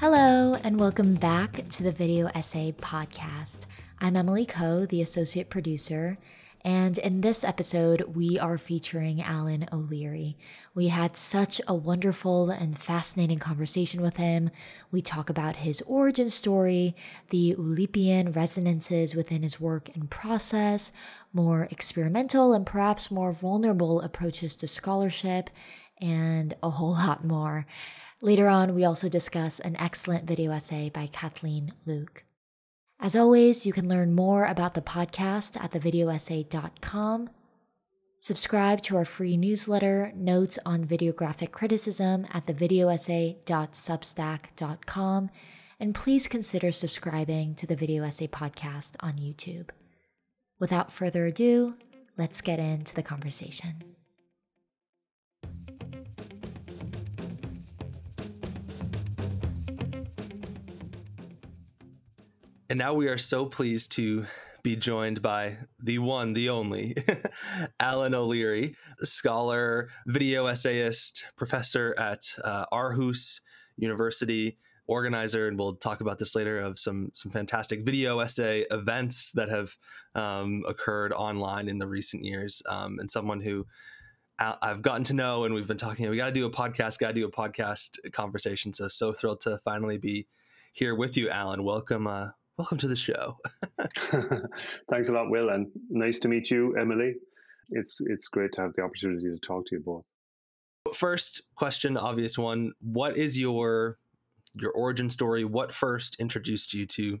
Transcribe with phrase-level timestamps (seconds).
[0.00, 3.66] Hello, and welcome back to the Video Essay Podcast.
[4.00, 6.16] I'm Emily Ko, the associate producer,
[6.68, 10.36] and in this episode, we are featuring Alan O'Leary.
[10.74, 14.50] We had such a wonderful and fascinating conversation with him.
[14.92, 16.94] We talk about his origin story,
[17.30, 20.92] the Oulipian resonances within his work and process,
[21.32, 25.48] more experimental and perhaps more vulnerable approaches to scholarship,
[26.02, 27.64] and a whole lot more.
[28.20, 32.24] Later on, we also discuss an excellent video essay by Kathleen Loock.
[33.00, 37.30] As always, you can learn more about the podcast at thevideoessay.com.
[38.20, 45.30] Subscribe to our free newsletter, Notes on Videographic Criticism, at thevideoessay.substack.com.
[45.80, 49.68] And please consider subscribing to the Video Essay Podcast on YouTube.
[50.58, 51.76] Without further ado,
[52.16, 53.97] let's get into the conversation.
[62.70, 64.26] And now we are so pleased to
[64.62, 66.94] be joined by the one, the only,
[67.80, 73.40] Alan O'Leary, scholar, video essayist, professor at uh, Aarhus
[73.78, 79.32] University, organizer, and we'll talk about this later, of some some fantastic video essay events
[79.32, 79.74] that have
[80.14, 83.66] um, occurred online in the recent years, um, and someone who
[84.38, 86.10] I've gotten to know, and we've been talking.
[86.10, 88.74] We got to do a podcast, got to do a podcast conversation.
[88.74, 90.26] So so thrilled to finally be
[90.72, 91.64] here with you, Alan.
[91.64, 93.38] Welcome, uh, welcome to the show.
[94.90, 97.14] Thanks a lot, Will, and nice to meet you, Emily.
[97.70, 100.04] It's it's great to have the opportunity to talk to you both.
[100.94, 103.98] First question, obvious one: What is your
[104.54, 105.44] your origin story?
[105.44, 107.20] What first introduced you to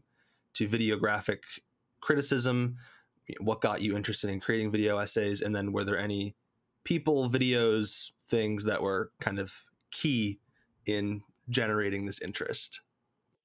[0.54, 1.38] to videographic
[2.00, 2.76] criticism?
[3.40, 5.40] What got you interested in creating video essays?
[5.40, 6.34] And then, were there any
[6.84, 9.54] people, videos, things that were kind of
[9.90, 10.40] key
[10.86, 12.80] in generating this interest?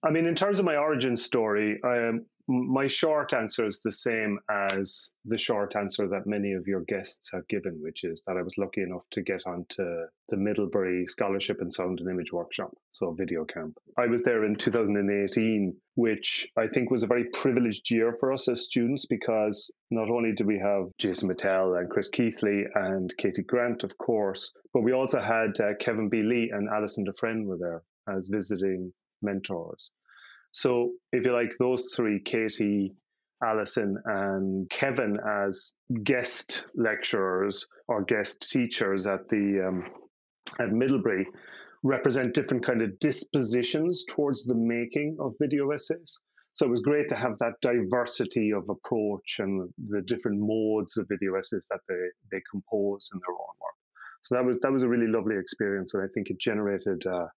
[0.05, 4.37] I mean, in terms of my origin story, um, my short answer is the same
[4.49, 8.41] as the short answer that many of your guests have given, which is that I
[8.41, 9.85] was lucky enough to get onto
[10.27, 13.77] the Middlebury Scholarship in Sound and Image Workshop, so video camp.
[13.97, 18.49] I was there in 2018, which I think was a very privileged year for us
[18.49, 23.43] as students because not only did we have Jason Mittell and Chris Keathley and Katie
[23.43, 26.19] Grant, of course, but we also had uh, Kevin B.
[26.19, 28.91] Lee and Alison de Fren were there as visiting
[29.23, 29.91] mentors.
[30.51, 32.93] So, if you like, those three, Katie,
[33.43, 35.73] Allison, and Kevin, as
[36.03, 39.83] guest lecturers or guest teachers at the um,
[40.59, 41.27] at Middlebury,
[41.83, 46.19] represent different kind of dispositions towards the making of video essays.
[46.53, 51.07] So it was great to have that diversity of approach and the different modes of
[51.09, 51.95] video essays that they,
[52.31, 53.73] they compose in their own work.
[54.21, 57.27] So that was that was a really lovely experience, and I think it generated uh,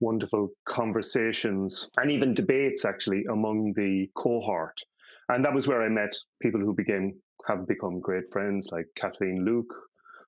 [0.00, 4.78] wonderful conversations and even debates actually among the cohort.
[5.28, 9.44] And that was where I met people who became have become great friends like Kathleen
[9.44, 9.72] Loock,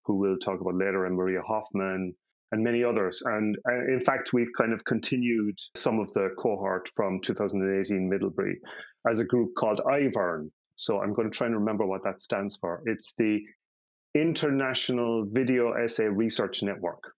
[0.05, 2.15] who we'll talk about later, and Maria Hoffman,
[2.53, 3.23] and many others.
[3.25, 8.61] And uh, in fact, we've kind of continued some of the cohort from 2018 Middlebury
[9.09, 10.51] as a group called IVERN.
[10.77, 12.83] So I'm going to try and remember what that stands for.
[12.87, 13.41] It's the
[14.15, 17.13] International Video Essay Research Network.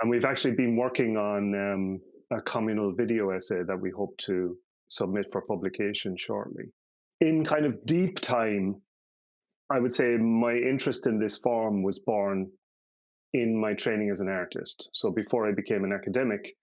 [0.00, 2.00] And we've actually been working on um,
[2.30, 4.56] a communal video essay that we hope to
[4.88, 6.64] submit for publication shortly.
[7.20, 8.80] In kind of deep time,
[9.70, 12.50] I would say my interest in this form was born
[13.34, 14.88] in my training as an artist.
[14.92, 16.56] So before I became an academic,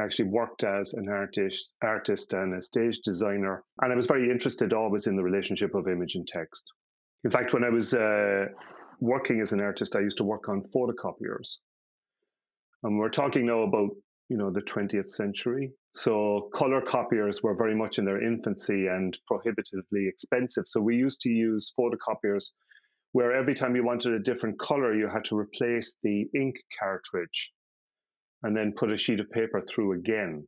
[0.00, 4.30] I actually worked as an artist, artist and a stage designer, and I was very
[4.30, 6.72] interested always in the relationship of image and text.
[7.24, 8.46] In fact, when I was uh,
[9.00, 11.58] working as an artist, I used to work on photocopiers,
[12.82, 13.90] and we're talking now about
[14.28, 15.72] you know the 20th century.
[15.94, 20.64] So color copiers were very much in their infancy and prohibitively expensive.
[20.66, 22.50] So we used to use photocopiers
[23.12, 27.52] where every time you wanted a different color, you had to replace the ink cartridge
[28.42, 30.46] and then put a sheet of paper through again.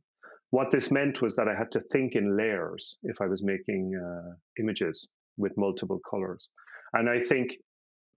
[0.51, 3.93] What this meant was that I had to think in layers if I was making
[3.95, 6.49] uh, images with multiple colors.
[6.93, 7.53] And I think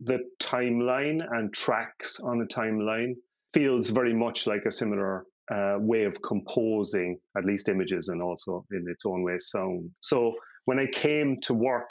[0.00, 3.14] the timeline and tracks on a timeline
[3.54, 8.66] feels very much like a similar uh, way of composing at least images and also
[8.72, 9.90] in its own way sound.
[10.00, 10.34] So
[10.64, 11.90] when I came to work,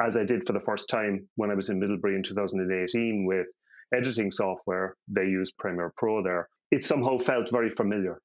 [0.00, 3.48] as I did for the first time when I was in Middlebury in 2018 with
[3.94, 6.48] editing software, they used Premiere Pro there.
[6.70, 8.20] It somehow felt very familiar.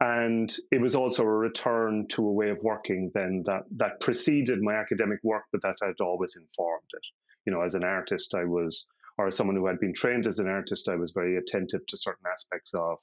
[0.00, 4.60] And it was also a return to a way of working then that, that preceded
[4.60, 7.06] my academic work, but that had always informed it.
[7.46, 8.86] You know, as an artist, I was,
[9.18, 11.96] or as someone who had been trained as an artist, I was very attentive to
[11.96, 12.98] certain aspects of,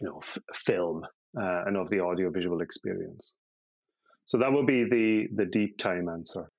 [0.00, 1.04] you know, f- film
[1.40, 3.34] uh, and of the audiovisual experience.
[4.24, 6.50] So that would be the the deep time answer.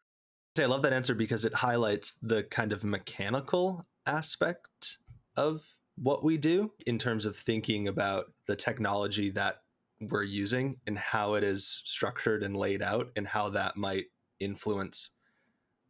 [0.57, 4.98] I love that answer because it highlights the kind of mechanical aspect
[5.36, 5.62] of
[5.98, 9.57] what we do in terms of thinking about the technology that
[10.00, 14.06] we're using and how it is structured and laid out and how that might
[14.40, 15.12] influence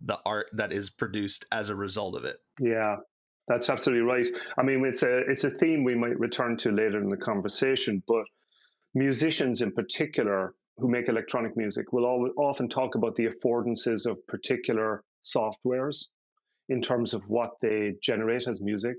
[0.01, 2.37] the art that is produced as a result of it.
[2.59, 2.97] Yeah,
[3.47, 4.27] that's absolutely right.
[4.57, 8.03] I mean, it's a it's a theme we might return to later in the conversation,
[8.07, 8.23] but
[8.93, 15.03] musicians in particular who make electronic music will often talk about the affordances of particular
[15.25, 16.05] softwares
[16.69, 18.95] in terms of what they generate as music.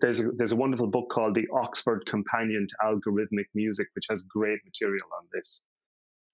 [0.00, 4.22] There's a, there's a wonderful book called The Oxford Companion to Algorithmic Music, which has
[4.24, 5.62] great material on this.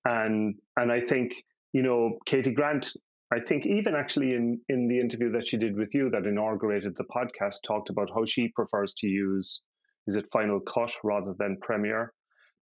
[0.05, 1.35] And and I think
[1.73, 2.93] you know Katie Grant.
[3.35, 6.95] I think even actually in in the interview that she did with you that inaugurated
[6.97, 9.61] the podcast talked about how she prefers to use
[10.07, 12.13] is it Final Cut rather than Premiere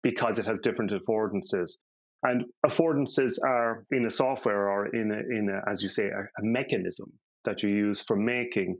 [0.01, 1.77] because it has different affordances.
[2.23, 6.21] And affordances are in a software or in a, in a, as you say, a,
[6.21, 7.11] a mechanism
[7.45, 8.77] that you use for making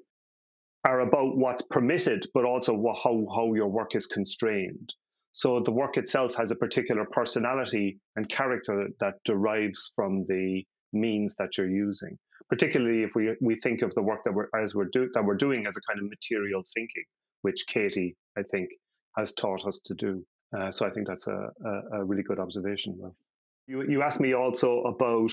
[0.86, 2.74] are about what's permitted, but also
[3.04, 4.94] how, how your work is constrained.
[5.34, 11.36] So the work itself has a particular personality and character that derives from the means
[11.36, 12.18] that you're using.
[12.50, 15.36] Particularly if we we think of the work that we're as we're do, that we're
[15.36, 17.04] doing as a kind of material thinking,
[17.44, 18.70] which Katie I think
[19.18, 20.26] has taught us to do.
[20.58, 23.00] Uh, so I think that's a, a, a really good observation.
[23.68, 25.32] You, you asked me also about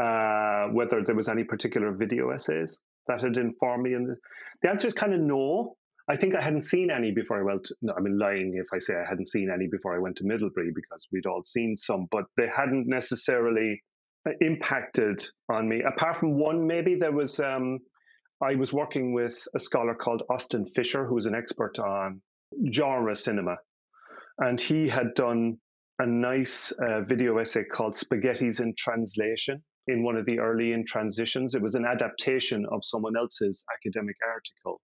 [0.00, 4.16] uh, whether there was any particular video essays that had informed me, and the,
[4.62, 5.76] the answer is kind of no.
[6.08, 7.70] I think I hadn't seen any before I went.
[7.80, 10.70] No, I'm lying if I say I hadn't seen any before I went to Middlebury
[10.74, 13.82] because we'd all seen some, but they hadn't necessarily
[14.40, 15.82] impacted on me.
[15.82, 17.40] Apart from one, maybe there was.
[17.40, 17.78] Um,
[18.42, 22.20] I was working with a scholar called Austin Fisher, who's an expert on
[22.70, 23.56] genre cinema,
[24.38, 25.58] and he had done
[25.98, 30.84] a nice uh, video essay called Spaghettis in Translation in one of the early in
[30.84, 31.54] transitions.
[31.54, 34.80] It was an adaptation of someone else's academic article,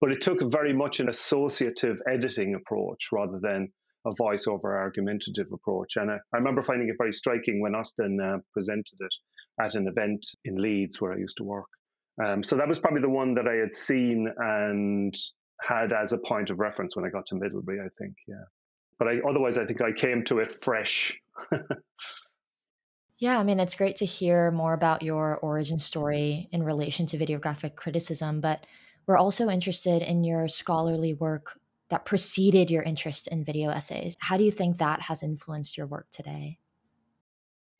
[0.00, 3.68] but it took very much an associative editing approach rather than
[4.08, 5.96] a voiceover argumentative approach.
[5.96, 9.14] And I, I remember finding it very striking when Austin uh, presented it
[9.60, 11.68] at an event in Leeds where I used to work.
[12.24, 15.14] Um, so that was probably the one that I had seen and
[15.60, 18.14] had as a point of reference when I got to Middlebury, I think.
[18.26, 18.44] Yeah
[18.98, 21.18] but I, otherwise, I think I came to it fresh.
[23.18, 27.18] yeah, I mean, it's great to hear more about your origin story in relation to
[27.18, 28.66] videographic criticism, but
[29.06, 31.58] we're also interested in your scholarly work
[31.90, 34.16] that preceded your interest in video essays.
[34.20, 36.58] How do you think that has influenced your work today?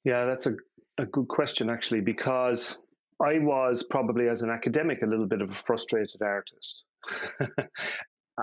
[0.04, 0.54] Yeah, that's a,
[0.96, 2.80] a good question, actually, because
[3.20, 6.84] I was probably, as an academic, a little bit of a frustrated artist.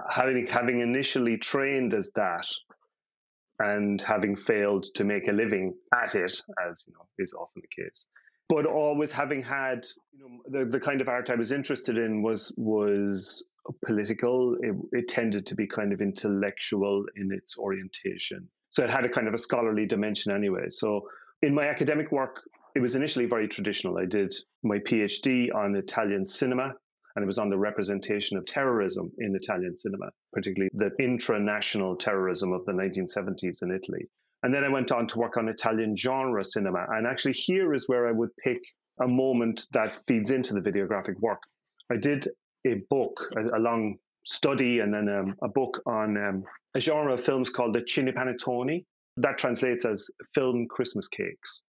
[0.09, 2.47] having having initially trained as that
[3.59, 7.83] and having failed to make a living at it, as you know is often the
[7.83, 8.07] case,
[8.49, 12.21] but always having had you know the, the kind of art I was interested in
[12.21, 13.43] was was
[13.85, 14.55] political.
[14.59, 19.09] It, it tended to be kind of intellectual in its orientation, so it had a
[19.09, 20.69] kind of a scholarly dimension anyway.
[20.69, 21.07] So
[21.41, 22.41] in my academic work,
[22.75, 23.97] it was initially very traditional.
[23.97, 26.73] I did my PhD on Italian cinema
[27.15, 32.51] and it was on the representation of terrorism in Italian cinema, particularly the intra-national terrorism
[32.51, 34.09] of the 1970s in Italy.
[34.43, 36.85] And then I went on to work on Italian genre cinema.
[36.89, 38.61] And actually, here is where I would pick
[39.01, 41.39] a moment that feeds into the videographic work.
[41.89, 42.27] I did
[42.65, 46.43] a book, a, a long study, and then um, a book on um,
[46.75, 48.85] a genre of films called the Cinepanettoni.
[49.17, 51.63] That translates as film Christmas cakes.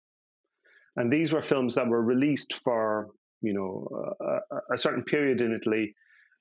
[0.95, 3.09] And these were films that were released for
[3.43, 5.93] you know, a, a certain period in Italy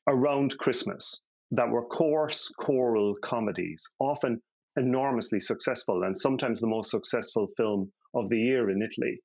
[0.09, 4.41] around Christmas that were coarse choral comedies, often
[4.79, 9.21] enormously successful and sometimes the most successful film of the year in Italy.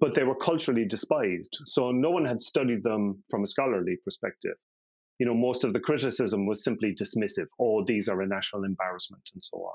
[0.00, 1.58] But they were culturally despised.
[1.66, 4.56] So no one had studied them from a scholarly perspective.
[5.18, 7.46] You know, most of the criticism was simply dismissive.
[7.58, 9.74] Oh, these are a national embarrassment and so on.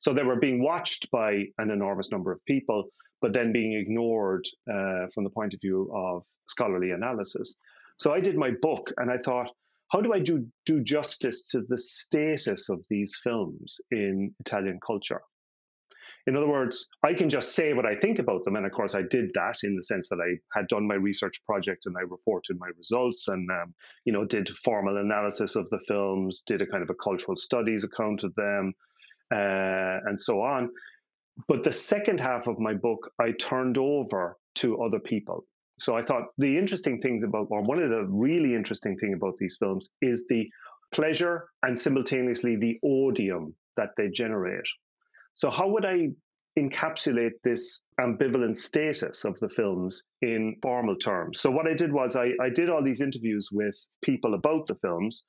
[0.00, 2.88] So they were being watched by an enormous number of people,
[3.20, 7.56] but then being ignored uh, from the point of view of scholarly analysis.
[7.98, 9.52] So I did my book and I thought,
[9.92, 15.20] how do I do, do justice to the status of these films in Italian culture?
[16.26, 18.54] In other words, I can just say what I think about them.
[18.54, 21.42] And of course, I did that in the sense that I had done my research
[21.44, 23.74] project and I reported my results and, um,
[24.04, 27.82] you know, did formal analysis of the films, did a kind of a cultural studies
[27.82, 28.72] account of them,
[29.34, 30.70] uh, and so on.
[31.48, 35.44] But the second half of my book, I turned over to other people.
[35.80, 39.38] So I thought the interesting things about, or one of the really interesting thing about
[39.38, 40.48] these films is the
[40.92, 44.68] pleasure and simultaneously the odium that they generate.
[45.34, 46.08] So how would I
[46.58, 51.40] encapsulate this ambivalent status of the films in formal terms.
[51.40, 54.74] So what I did was I, I did all these interviews with people about the
[54.74, 55.24] films,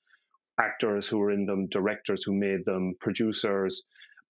[0.60, 3.84] actors who were in them, directors who made them, producers,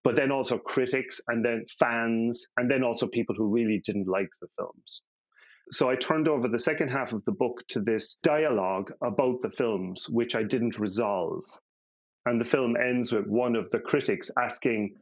[0.04, 4.30] but then also critics and then fans, and then also people who really didn't like
[4.40, 5.02] the films.
[5.70, 9.50] So I turned over the second half of the book to this dialogue about the
[9.50, 11.42] films, which I didn't resolve.
[12.26, 14.94] And the film ends with one of the critics asking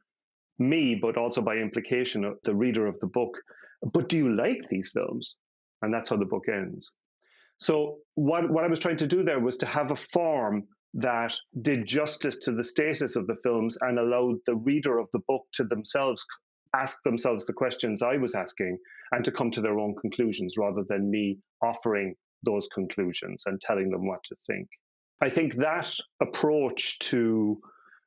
[0.58, 3.38] me, but also by implication, uh, the reader of the book,
[3.92, 5.36] but do you like these films?
[5.82, 6.94] And that's how the book ends.
[7.58, 11.34] So what, what I was trying to do there was to have a form that
[11.62, 15.42] did justice to the status of the films and allowed the reader of the book
[15.54, 16.24] to themselves
[16.74, 18.78] ask themselves the questions I was asking
[19.12, 23.90] and to come to their own conclusions rather than me offering those conclusions and telling
[23.90, 24.68] them what to think.
[25.20, 27.60] I think that approach to,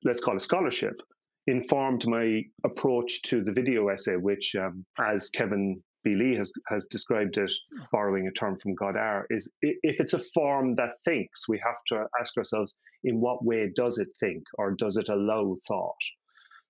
[0.04, 1.02] let's call it scholarship,
[1.48, 6.14] informed my approach to the video essay, which, um, as Kevin B.
[6.14, 7.52] Lee has, has described it,
[7.92, 12.06] borrowing a term from Godard, is if it's a form that thinks, we have to
[12.20, 15.96] ask ourselves, in what way does it think or does it allow thought?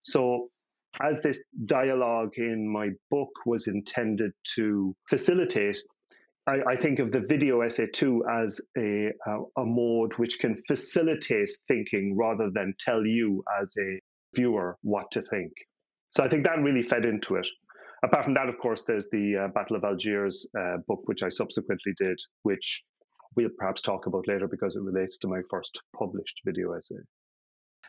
[0.04, 0.50] So,
[1.02, 5.84] as this dialogue in my book was intended to facilitate,
[6.48, 10.56] I, I think of the video essay too as a, a, a mode which can
[10.56, 14.00] facilitate thinking rather than tell you as a
[14.36, 15.52] viewer what to think.
[16.12, 17.48] So I think that really fed into it.
[18.04, 21.30] Apart from that, of course, there's the uh, Battle of Algiers uh, book, which I
[21.30, 22.84] subsequently did, which
[23.36, 26.96] we'll perhaps talk about later because it relates to my first published video essay.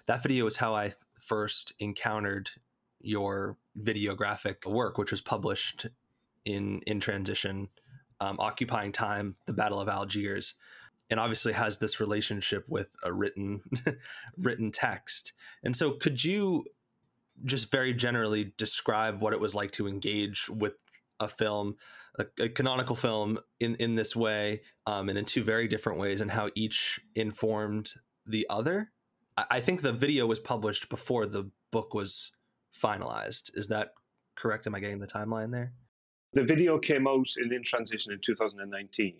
[0.07, 2.51] That video is how I first encountered
[3.01, 5.87] your videographic work, which was published
[6.45, 7.69] in in transition,
[8.21, 10.55] um, occupying time, the Battle of Algiers
[11.11, 13.63] and obviously has this relationship with a written
[14.39, 15.33] written text.
[15.63, 16.65] And so could you
[17.45, 20.75] just very generally describe what it was like to engage with
[21.21, 21.77] a film,
[22.19, 26.21] a, a canonical film in, in this way, um, and in two very different ways,
[26.21, 27.93] and how each informed
[28.27, 28.91] the other?
[29.37, 32.33] I, I think the video was published before the book was
[32.75, 33.51] finalized.
[33.55, 33.93] Is that
[34.37, 34.67] correct?
[34.67, 35.73] Am I getting the timeline there?
[36.33, 39.15] The video came out in In Transition in 2019.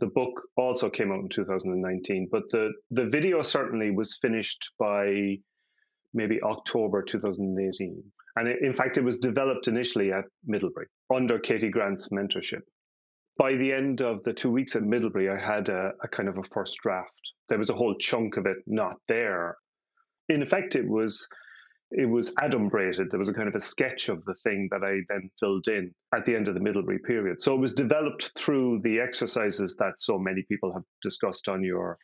[0.00, 5.38] The book also came out in 2019, but the, the video certainly was finished by
[6.12, 8.02] maybe October 2018.
[8.36, 12.62] And it, in fact, it was developed initially at Middlebury under Katie Grant's mentorship.
[13.36, 16.38] By the end of the two weeks at Middlebury, I had a, a kind of
[16.38, 17.32] a first draft.
[17.48, 19.56] There was a whole chunk of it not there.
[20.28, 21.26] In effect, it was
[21.96, 23.10] it was adumbrated.
[23.10, 25.94] There was a kind of a sketch of the thing that I then filled in
[26.14, 27.40] at the end of the Middlebury period.
[27.40, 31.96] So it was developed through the exercises that so many people have discussed on your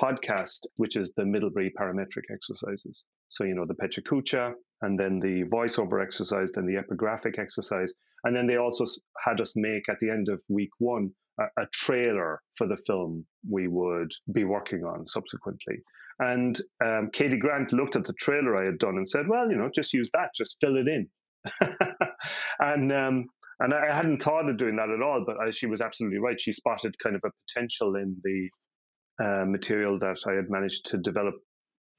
[0.00, 3.04] podcast, which is the Middlebury parametric exercises.
[3.30, 7.92] So, you know, the PechaKucha and then the voiceover exercise, then the epigraphic exercise.
[8.24, 8.84] And then they also
[9.24, 13.26] had us make at the end of week one a, a trailer for the film
[13.50, 15.82] we would be working on subsequently.
[16.18, 19.56] And um, Katie Grant looked at the trailer I had done and said, "Well, you
[19.56, 21.08] know, just use that, just fill it in."
[22.60, 23.26] and um,
[23.60, 26.40] and I hadn't thought of doing that at all, but she was absolutely right.
[26.40, 28.50] She spotted kind of a potential in the
[29.24, 31.34] uh, material that I had managed to develop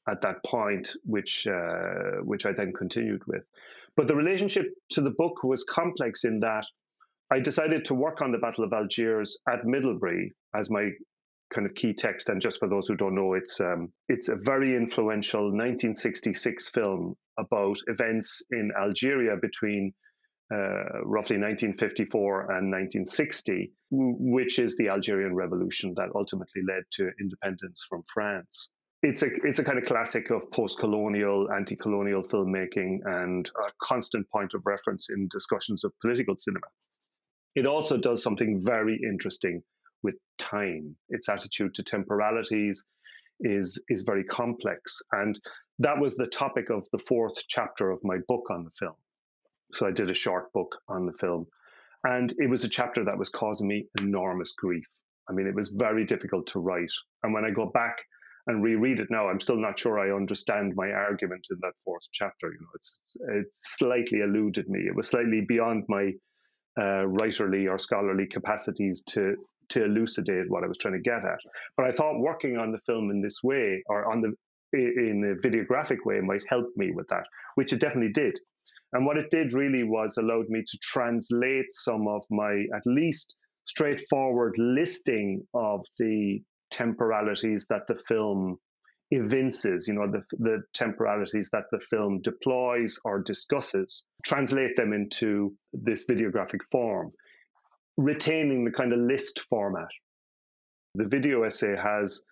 [0.10, 3.44] at that point, which uh, which I then continued with.
[3.96, 6.66] But the relationship to the book was complex in that
[7.32, 10.90] I decided to work on the Battle of Algiers at Middlebury as my
[11.54, 12.30] kind of key text.
[12.30, 17.16] And just for those who don't know, it's um, it's a very influential 1966 film
[17.38, 19.94] about events in Algeria between
[20.54, 27.86] uh, roughly 1954 and 1960, which is the Algerian Revolution that ultimately led to independence
[27.90, 28.70] from France.
[29.02, 34.54] It's a it's a kind of classic of post-colonial, anti-colonial filmmaking and a constant point
[34.54, 36.68] of reference in discussions of political cinema.
[37.56, 39.62] It also does something very interesting
[40.04, 40.96] with time.
[41.10, 42.84] Its attitude to temporalities
[43.40, 45.40] is is very complex, and
[45.80, 48.96] that was the topic of the fourth chapter of my book on the film.
[49.74, 51.48] So I did a short book on the film,
[52.04, 54.88] and it was a chapter that was causing me enormous grief.
[55.30, 56.92] I mean, it was very difficult to write,
[57.24, 57.98] and when I go back
[58.48, 62.08] and reread it now, I'm still not sure I understand my argument in that fourth
[62.12, 62.48] chapter.
[62.48, 64.82] You know, it's it slightly eluded me.
[64.82, 66.12] It was slightly beyond my
[66.78, 69.36] uh, writerly or scholarly capacities to
[69.74, 71.40] to elucidate what I was trying to get at.
[71.78, 74.34] But I thought working on the film in this way, or on the
[74.74, 77.26] in a videographic way might help me with that,
[77.56, 78.40] which it definitely did.
[78.94, 83.36] And what it did really was allowed me to translate some of my at least
[83.66, 88.58] straightforward listing of the temporalities that the film
[89.12, 95.56] evinces, you know, the, the temporalities that the film deploys or discusses, translate them into
[95.72, 97.12] this videographic form,
[97.98, 99.90] retaining the kind of list format.
[100.96, 102.24] The video essay has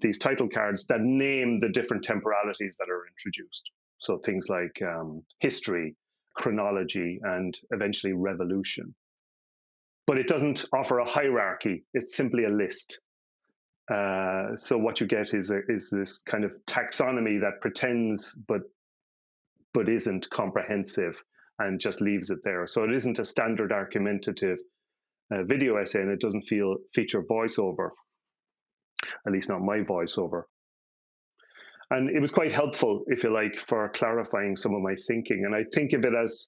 [0.00, 3.70] these title cards that name the different temporalities that are introduced.
[3.98, 5.94] So things like um, history,
[6.34, 8.94] chronology, and eventually revolution.
[10.06, 13.00] But it doesn't offer a hierarchy, it's simply a list.
[13.92, 18.62] Uh, so what you get is a, is this kind of taxonomy that pretends but
[19.72, 21.22] but isn't comprehensive
[21.60, 22.66] and just leaves it there.
[22.66, 24.58] So it isn't a standard argumentative
[25.30, 27.90] uh, video essay, and it doesn't feel feature voiceover,
[29.26, 30.42] at least not my voiceover.
[31.90, 35.44] And it was quite helpful, if you like, for clarifying some of my thinking.
[35.44, 36.46] And I think of it as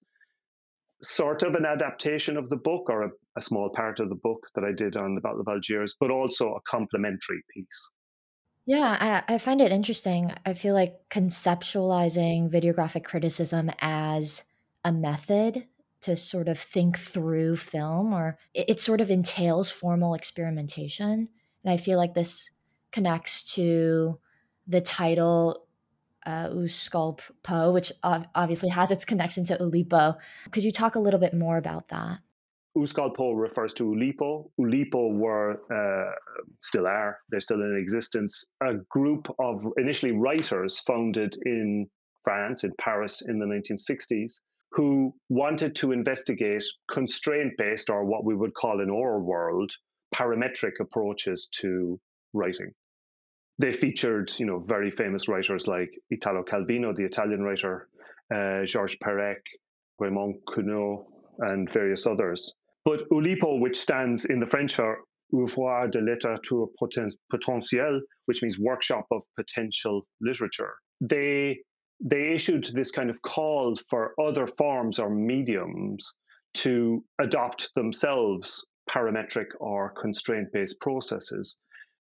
[1.02, 4.38] sort of an adaptation of the book or a, a, small part of the book
[4.54, 7.90] that I did on the Battle of Algiers, but also a complementary piece.
[8.66, 10.32] Yeah, I, I find it interesting.
[10.46, 14.44] I feel like conceptualizing videographic criticism as
[14.84, 15.66] a method
[16.02, 21.28] to sort of think through film or it, it sort of entails formal experimentation.
[21.64, 22.50] And I feel like this
[22.90, 24.18] connects to
[24.66, 25.66] the title
[26.24, 26.48] uh,
[27.42, 30.16] Po, which obviously has its connection to Oulipo.
[30.50, 32.18] Could you talk a little bit more about that?
[32.76, 34.50] OuScholPo refers to Oulipo.
[34.58, 36.12] Oulipo were, uh,
[36.60, 41.86] still are, they're still in existence, a group of initially writers founded in
[42.24, 44.40] France, in Paris in the 1960s,
[44.72, 49.72] who wanted to investigate constraint based, or what we would call in our world,
[50.14, 52.00] parametric approaches to
[52.32, 52.72] writing
[53.58, 57.88] they featured, you know, very famous writers like Italo Calvino, the Italian writer,
[58.34, 59.40] uh, Georges Perec,
[60.00, 61.06] Raymond Queneau,
[61.38, 62.52] and various others.
[62.84, 64.98] But Oulipo, which stands in the French for
[65.32, 66.66] Ouvroir de littérature
[67.32, 71.60] potentielle, which means workshop of potential literature, they
[72.02, 76.12] they issued this kind of call for other forms or mediums
[76.54, 81.56] to adopt themselves parametric or constraint based processes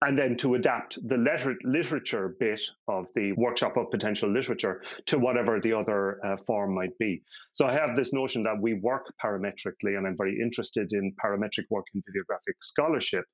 [0.03, 5.19] and then to adapt the letter- literature bit of the workshop of potential literature to
[5.19, 7.21] whatever the other uh, form might be.
[7.51, 11.65] So I have this notion that we work parametrically, and I'm very interested in parametric
[11.69, 13.25] work in videographic scholarship.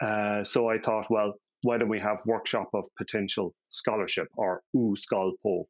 [0.00, 5.64] Uh, so I thought, well, why don't we have workshop of potential scholarship or OuScholPo?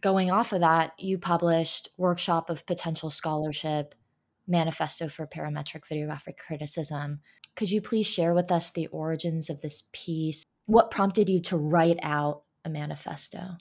[0.00, 3.94] Going off of that, you published Workshop of Potential Scholarship,
[4.46, 7.20] Manifesto for Parametric Videographic Criticism.
[7.56, 10.44] Could you please share with us the origins of this piece?
[10.66, 13.56] What prompted you to write out a manifesto?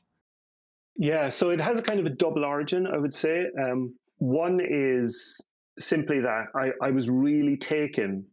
[0.96, 3.46] Yeah, so it has a kind of a double origin, I would say.
[3.60, 5.44] Um, one is
[5.80, 8.26] simply that I, I was really taken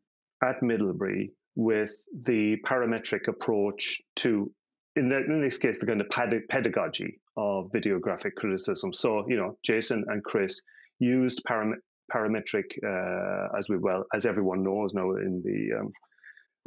[0.42, 4.50] at Middlebury with the parametric approach to,
[4.96, 6.08] in, the, in this case, the kind of
[6.48, 8.92] pedagogy of videographic criticism.
[8.92, 10.62] So, you know, Jason and Chris
[10.98, 11.74] used param-
[12.12, 15.92] parametric, uh, as we well as everyone knows now in the um,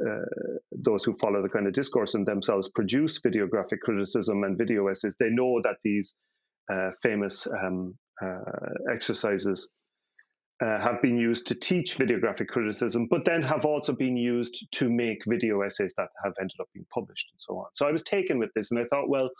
[0.06, 4.86] uh, those who follow the kind of discourse and themselves produce videographic criticism and video
[4.86, 5.16] essays.
[5.18, 6.14] They know that these
[6.72, 9.72] uh, famous um, uh, exercises
[10.60, 14.90] uh, have been used to teach videographic criticism, but then have also been used to
[14.90, 17.66] make video essays that have ended up being published and so on.
[17.74, 19.30] So I was taken with this, and I thought, well,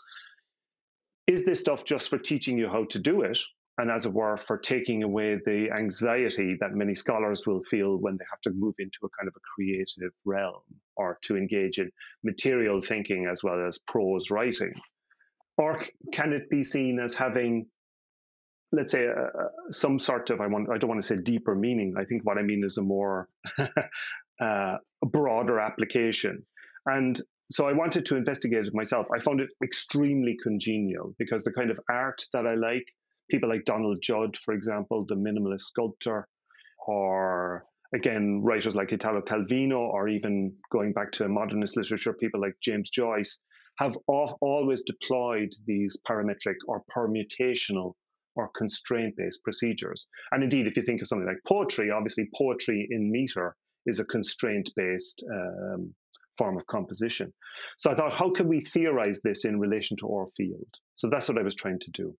[1.27, 3.37] is this stuff just for teaching you how to do it?
[3.79, 8.17] and as it were, for taking away the anxiety that many scholars will feel when
[8.17, 10.61] they have to move into a kind of a creative realm
[10.97, 11.89] or to engage in
[12.21, 14.73] material thinking as well as prose writing?
[15.57, 15.79] Or
[16.11, 17.67] can it be seen as having,
[18.71, 21.93] let's say, uh, some sort of, I, want, I don't want to say deeper meaning.
[21.97, 23.27] I think what I mean is a more
[24.41, 26.45] uh, broader application.
[26.85, 27.19] And
[27.51, 29.07] so I wanted to investigate it myself.
[29.13, 32.85] I found it extremely congenial because the kind of art that I like
[33.29, 36.27] people like Donald Judd, for example, the minimalist sculptor,
[36.87, 42.55] or again, writers like Italo Calvino, or even going back to modernist literature, people like
[42.61, 43.39] James Joyce,
[43.77, 47.93] have always deployed these parametric or permutational
[48.35, 50.07] or constraint based procedures.
[50.31, 54.05] And indeed, if you think of something like poetry, obviously poetry in meter is a
[54.05, 55.93] constraint based um,
[56.37, 57.33] form of composition.
[57.77, 60.67] So I thought, how can we theorize this in relation to our field?
[60.95, 62.15] So that's what I was trying to do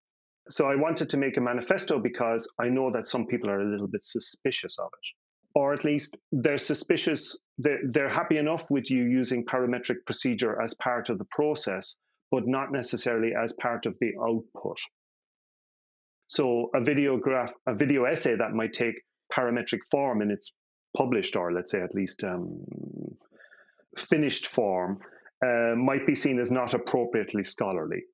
[0.50, 3.70] so I wanted to make a manifesto because I know that some people are a
[3.70, 5.08] little bit suspicious of it.
[5.54, 10.74] Or at least they're suspicious, they're, they're happy enough with you using parametric procedure as
[10.74, 11.96] part of the process,
[12.30, 14.78] but not necessarily as part of the output.
[16.30, 18.94] So a video graph, a video essay that might take
[19.32, 20.52] parametric form in its
[20.96, 22.64] published, or let's say at least um,
[23.98, 25.00] finished form,
[25.44, 28.04] uh, might be seen as not appropriately scholarly.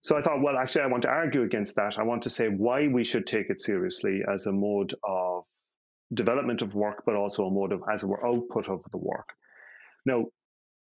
[0.00, 1.98] So I thought, well, actually, I want to argue against that.
[1.98, 5.44] I want to say why we should take it seriously as a mode of
[6.12, 9.30] development of work, but also a mode of as were output of the work.
[10.06, 10.26] Now,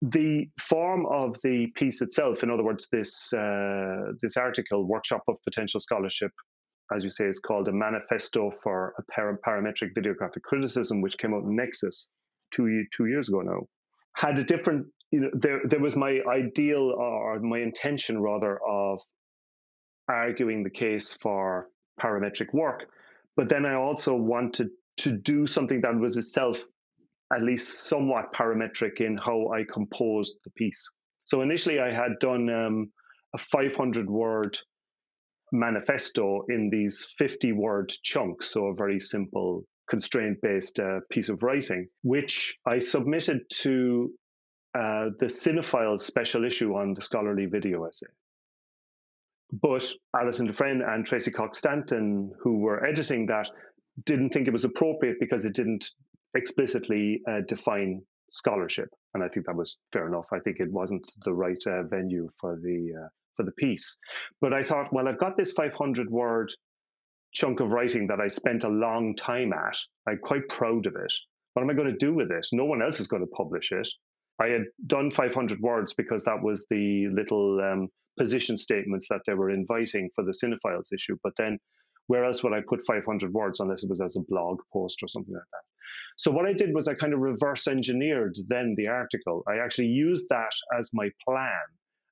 [0.02, 5.38] the form of the piece itself, in other words, this uh, this article, workshop of
[5.44, 6.32] potential scholarship,
[6.96, 11.34] as you say, is called a manifesto for a par- parametric videographic criticism, which came
[11.34, 12.10] out in NECSUS
[12.52, 13.60] two two years ago now.
[14.16, 19.02] Had a different, you know, there there was my ideal or my intention rather of
[20.10, 21.68] arguing the case for
[22.02, 22.88] parametric work,
[23.36, 26.66] but then I also wanted to do something that was itself
[27.34, 30.92] at least somewhat parametric in how I composed the piece.
[31.24, 32.92] So initially, I had done um,
[33.34, 34.58] a 500 word
[35.52, 41.44] manifesto in these 50 word chunks, so a very simple constraint based uh, piece of
[41.44, 44.12] writing, which I submitted to
[44.74, 48.08] uh, the Cine-Files special issue on the scholarly video essay.
[49.52, 53.50] But Alison de Fren and Tracy Cox Stanton, who were editing that,
[54.06, 55.92] didn't think it was appropriate because it didn't
[56.36, 60.28] explicitly uh, define scholarship, and I think that was fair enough.
[60.32, 63.98] I think it wasn't the right uh, venue for the uh, for the piece,
[64.42, 66.52] but I thought, well, I've got this 500 word
[67.34, 69.78] chunk of writing that I spent a long time at.
[70.08, 71.14] I'm quite proud of it.
[71.54, 72.48] What am I going to do with it?
[72.52, 73.88] No one else is going to publish it.
[74.40, 79.34] I had done 500 words because that was the little um, position statements that they
[79.34, 81.18] were inviting for the Cine-Files issue.
[81.24, 81.60] But then
[82.12, 85.08] where else would I put 500 words unless it was as a blog post or
[85.08, 85.66] something like that?
[86.18, 89.44] So what I did was I kind of reverse engineered then the article.
[89.48, 91.68] I actually used that as my plan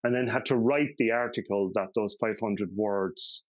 [0.05, 3.43] and then had to write the article that those 500 words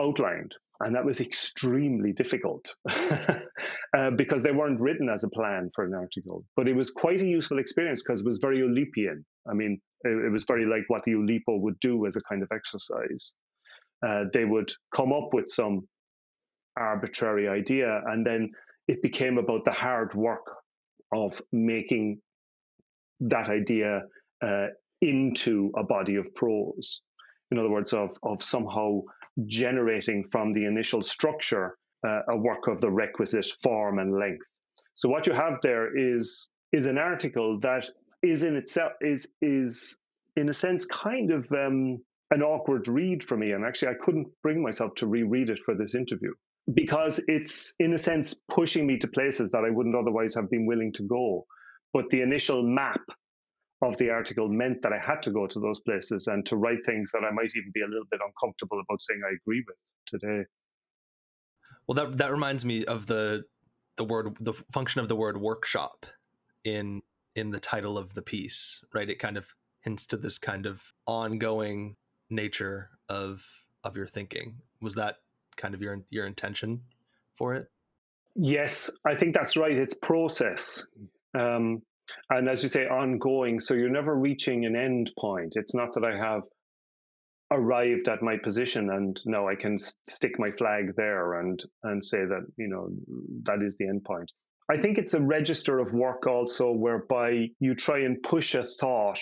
[0.00, 0.56] outlined.
[0.80, 5.94] And that was extremely difficult uh, because they weren't written as a plan for an
[5.94, 6.44] article.
[6.56, 9.22] But it was quite a useful experience because it was very Oulipian.
[9.48, 12.42] I mean, it, it was very like what the Oulipo would do as a kind
[12.42, 13.36] of exercise
[14.04, 15.86] uh, they would come up with some
[16.76, 18.50] arbitrary idea, and then
[18.88, 20.46] it became about the hard work
[21.12, 22.20] of making
[23.20, 24.02] that idea
[24.42, 24.66] uh,
[25.00, 27.02] into a body of prose.
[27.50, 29.02] In other words, of of somehow
[29.46, 34.46] generating from the initial structure uh, a work of the requisite form and length.
[34.94, 37.88] So what you have there is is an article that
[38.22, 40.00] is in itself is is
[40.36, 43.52] in a sense kind of um, an awkward read for me.
[43.52, 46.32] And actually, I couldn't bring myself to reread it for this interview
[46.72, 50.66] because it's, in a sense, pushing me to places that I wouldn't otherwise have been
[50.66, 51.46] willing to go.
[51.92, 53.02] But the initial map
[53.82, 56.84] of the article meant that I had to go to those places and to write
[56.84, 59.76] things that I might even be a little bit uncomfortable about saying I agree with
[60.06, 60.44] today.
[61.86, 63.44] Well, that that reminds me of the
[63.96, 66.06] the word the function of the word workshop
[66.64, 67.02] in
[67.34, 69.08] in the title of the piece, right?
[69.08, 71.96] It kind of hints to this kind of ongoing
[72.34, 73.44] nature of
[73.82, 74.56] of your thinking.
[74.80, 75.18] Was that
[75.56, 76.82] kind of your your intention
[77.36, 77.70] for it?
[78.34, 79.76] Yes, I think that's right.
[79.76, 80.86] It's process.
[81.38, 81.82] Um,
[82.30, 83.60] and as you say, ongoing.
[83.60, 85.54] So you're never reaching an end point.
[85.56, 86.42] It's not that I have
[87.50, 92.18] arrived at my position and now I can stick my flag there and and say
[92.18, 92.88] that you know
[93.44, 94.30] that is the end point.
[94.70, 99.20] I think it's a register of work also whereby you try and push a thought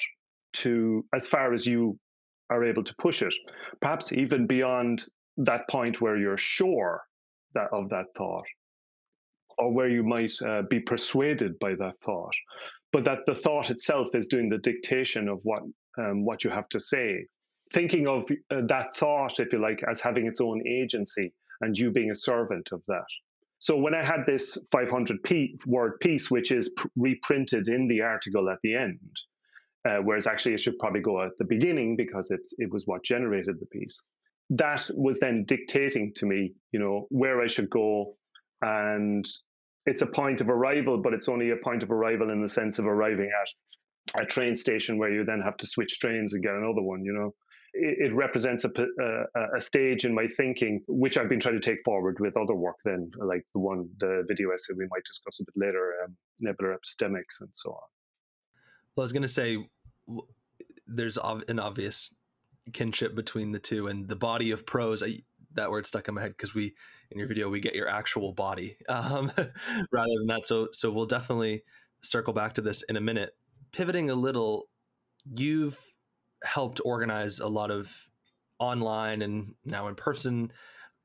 [0.54, 1.98] to as far as you
[2.52, 3.34] are able to push it,
[3.80, 5.04] perhaps even beyond
[5.38, 7.02] that point where you're sure
[7.54, 8.46] that of that thought,
[9.58, 12.34] or where you might uh, be persuaded by that thought,
[12.92, 15.62] but that the thought itself is doing the dictation of what
[15.98, 17.26] um, what you have to say.
[17.72, 21.90] Thinking of uh, that thought, if you like, as having its own agency, and you
[21.90, 23.06] being a servant of that.
[23.58, 28.00] So when I had this 500 p- word piece, which is pr- reprinted in the
[28.00, 28.98] article at the end,
[29.88, 33.02] uh, whereas actually it should probably go at the beginning because it, it was what
[33.02, 34.00] generated the piece.
[34.50, 38.16] That was then dictating to me, you know, where I should go.
[38.60, 39.26] And
[39.86, 42.78] it's a point of arrival, but it's only a point of arrival in the sense
[42.78, 46.52] of arriving at a train station where you then have to switch trains and get
[46.52, 47.34] another one, you know.
[47.74, 51.82] It, represents a, a, a stage in my thinking, which I've been trying to take
[51.86, 55.44] forward with other work then, like the one, the video essay we might discuss a
[55.44, 57.88] bit later, um, nebular epistemics and so on.
[58.96, 59.58] Well, I was going to say
[60.86, 62.14] there's an obvious
[62.72, 65.02] kinship between the two, and the body of prose.
[65.02, 65.20] I,
[65.54, 66.74] that word stuck in my head because we
[67.10, 69.30] in your video we get your actual body um,
[69.92, 70.46] rather than that.
[70.46, 71.62] So so we'll definitely
[72.02, 73.32] circle back to this in a minute.
[73.72, 74.68] Pivoting a little,
[75.24, 75.78] you've
[76.44, 77.90] helped organize a lot of
[78.58, 80.52] online and now in person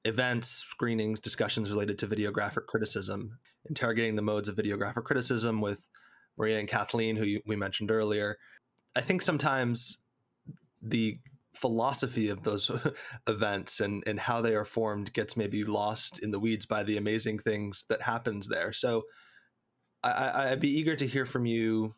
[0.06, 5.89] events, screenings, discussions related to videographic criticism, interrogating the modes of videographic criticism with
[6.38, 8.38] Maria and Kathleen, who we mentioned earlier.
[8.95, 9.97] I think sometimes
[10.82, 11.17] the
[11.54, 12.71] philosophy of those
[13.28, 16.97] events and, and how they are formed gets maybe lost in the weeds by the
[16.97, 18.71] amazing things that happens there.
[18.71, 19.04] So
[20.04, 21.95] I, I'd be eager to hear from you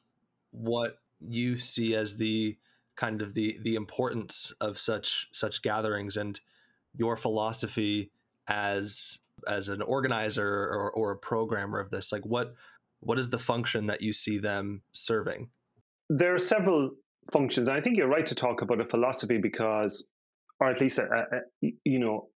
[0.51, 2.57] what you see as the
[2.95, 6.39] kind of the the importance of such such gatherings and
[6.95, 8.11] your philosophy
[8.47, 12.55] as as an organizer or, or a programmer of this like what
[12.99, 15.49] what is the function that you see them serving?
[16.09, 16.91] There are several
[17.31, 20.07] functions and i think you're right to talk about a philosophy because
[20.59, 22.27] or at least a, a, you know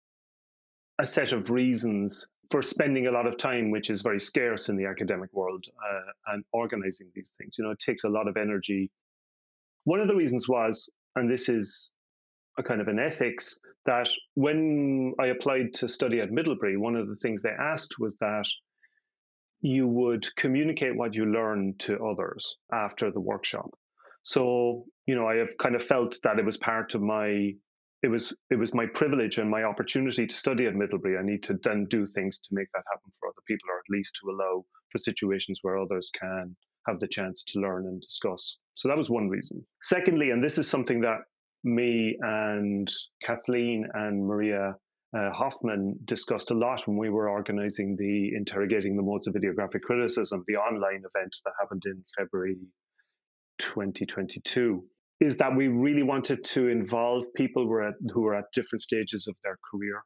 [0.99, 4.77] a set of reasons for spending a lot of time which is very scarce in
[4.77, 7.55] the academic world uh, and organizing these things.
[7.57, 8.91] You know it takes a lot of energy.
[9.85, 11.91] One of the reasons was and this is
[12.57, 17.07] a kind of an ethics that when I applied to study at Middlebury, one of
[17.07, 18.45] the things they asked was that
[19.63, 23.69] you would communicate what you learned to others after the workshop.
[24.23, 27.53] So, you know, I have kind of felt that it was part of my
[28.03, 31.17] it was it was my privilege and my opportunity to study at Middlebury.
[31.17, 33.97] I need to then do things to make that happen for other people, or at
[33.97, 38.57] least to allow for situations where others can have the chance to learn and discuss.
[38.73, 39.65] So that was one reason.
[39.81, 41.19] Secondly, and this is something that
[41.63, 42.91] me and
[43.23, 44.75] Kathleen and Maria
[45.15, 49.81] uh, Hoffman discussed a lot when we were organizing the Interrogating the Modes of Videographic
[49.81, 52.57] Criticism, the online event that happened in February
[53.59, 54.83] 2022,
[55.19, 58.81] is that we really wanted to involve people who were at, who were at different
[58.81, 60.03] stages of their career.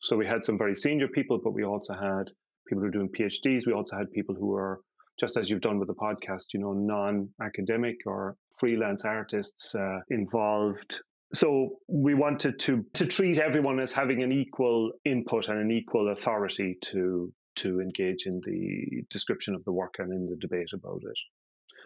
[0.00, 2.32] So we had some very senior people, but we also had
[2.66, 3.66] people who were doing PhDs.
[3.66, 4.80] We also had people who were
[5.20, 11.00] just as you've done with the podcast, you know, non-academic or freelance artists uh, involved.
[11.32, 16.10] So we wanted to to treat everyone as having an equal input and an equal
[16.10, 21.02] authority to to engage in the description of the work and in the debate about
[21.02, 21.18] it.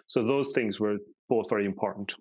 [0.07, 0.97] So those things were
[1.29, 2.15] both very important.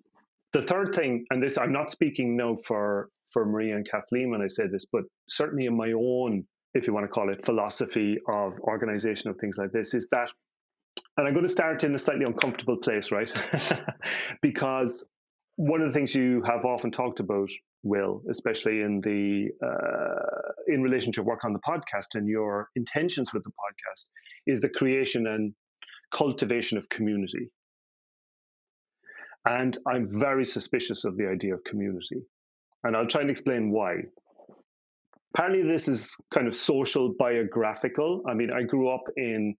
[0.53, 4.41] The third thing, and this I'm not speaking now for for Maria and Kathleen when
[4.41, 8.17] I say this, but certainly in my own, if you want to call it, philosophy
[8.27, 10.29] of organization of things like this, is that
[11.17, 13.31] and I'm going to start in a slightly uncomfortable place, right?
[14.41, 15.09] because
[15.55, 17.49] one of the things you have often talked about,
[17.83, 23.33] Will, especially in the uh, in relation to work on the podcast and your intentions
[23.33, 24.09] with the podcast,
[24.47, 25.53] is the creation and
[26.11, 27.49] cultivation of community.
[29.45, 32.21] And I'm very suspicious of the idea of community,
[32.83, 33.95] and I'll try and explain why.
[35.35, 38.23] Apparently, this is kind of social biographical.
[38.27, 39.55] I mean, I grew up in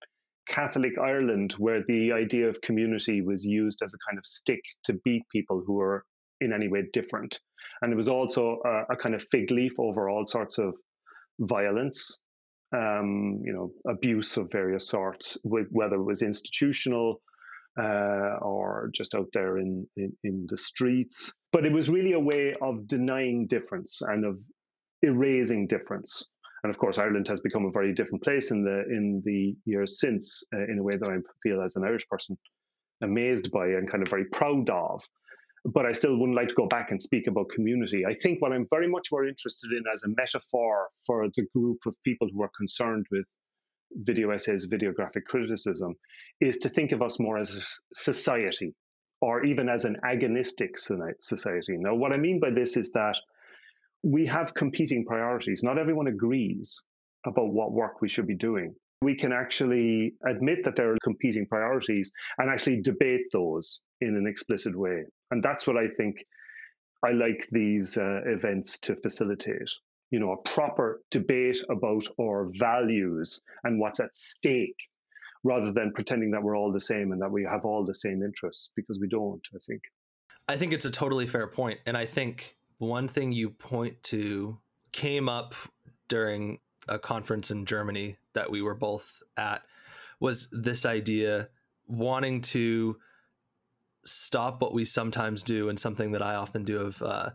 [0.49, 4.95] Catholic Ireland, where the idea of community was used as a kind of stick to
[5.05, 6.05] beat people who were
[6.41, 7.41] in any way different.
[7.83, 10.77] And it was also a, a kind of fig leaf over all sorts of
[11.41, 12.21] violence,
[12.75, 17.21] um, you know, abuse of various sorts, whether it was institutional
[17.81, 21.33] uh, or just out there in, in, in the streets.
[21.53, 24.43] But it was really a way of denying difference and of
[25.03, 26.29] erasing difference.
[26.65, 30.01] And of course, Ireland has become a very different place in the in the years
[30.01, 32.39] since, uh, in a way that I feel as an Irish person
[33.03, 35.05] amazed by and kind of very proud of.
[35.67, 38.07] But I still wouldn't like to go back and speak about community.
[38.07, 41.81] I think what I'm very much more interested in as a metaphor for the group
[41.87, 43.27] of people who are concerned with
[43.97, 45.95] video essays, videographic criticism,
[46.41, 48.75] is to think of us more as a society
[49.21, 50.79] or even as an agonistic
[51.21, 51.77] society.
[51.79, 53.17] Now, what I mean by this is that
[54.05, 55.63] we have competing priorities.
[55.63, 56.83] Not everyone agrees
[57.27, 58.75] about what work we should be doing.
[59.01, 64.27] We can actually admit that there are competing priorities and actually debate those in an
[64.27, 65.05] explicit way.
[65.31, 66.17] And that's what I think
[67.03, 69.71] I like these uh, events to facilitate.
[70.11, 74.77] You know, a proper debate about our values and what's at stake
[75.45, 78.23] rather than pretending that we're all the same and that we have all the same
[78.23, 79.83] interests because we don't, I think.
[80.47, 81.81] I think it's a totally fair point.
[81.87, 84.59] And I think one thing you point to
[84.93, 85.55] came up
[86.09, 86.59] during
[86.89, 89.63] a conference in Germany that we were both at
[90.21, 91.49] was this idea
[91.87, 92.97] wanting to
[94.05, 97.31] stop what we sometimes do and something that I often do of uh,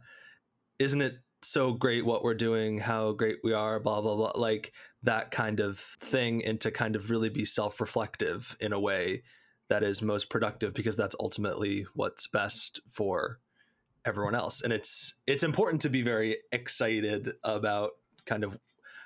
[0.77, 2.79] isn't it so great what we're doing?
[2.79, 4.73] How great we are blah blah blah like
[5.03, 9.23] that kind of thing and to kind of really be self-reflective in a way
[9.69, 13.39] that is most productive because that's ultimately what's best for
[14.05, 17.91] everyone else and it's it's important to be very excited about
[18.25, 18.57] kind of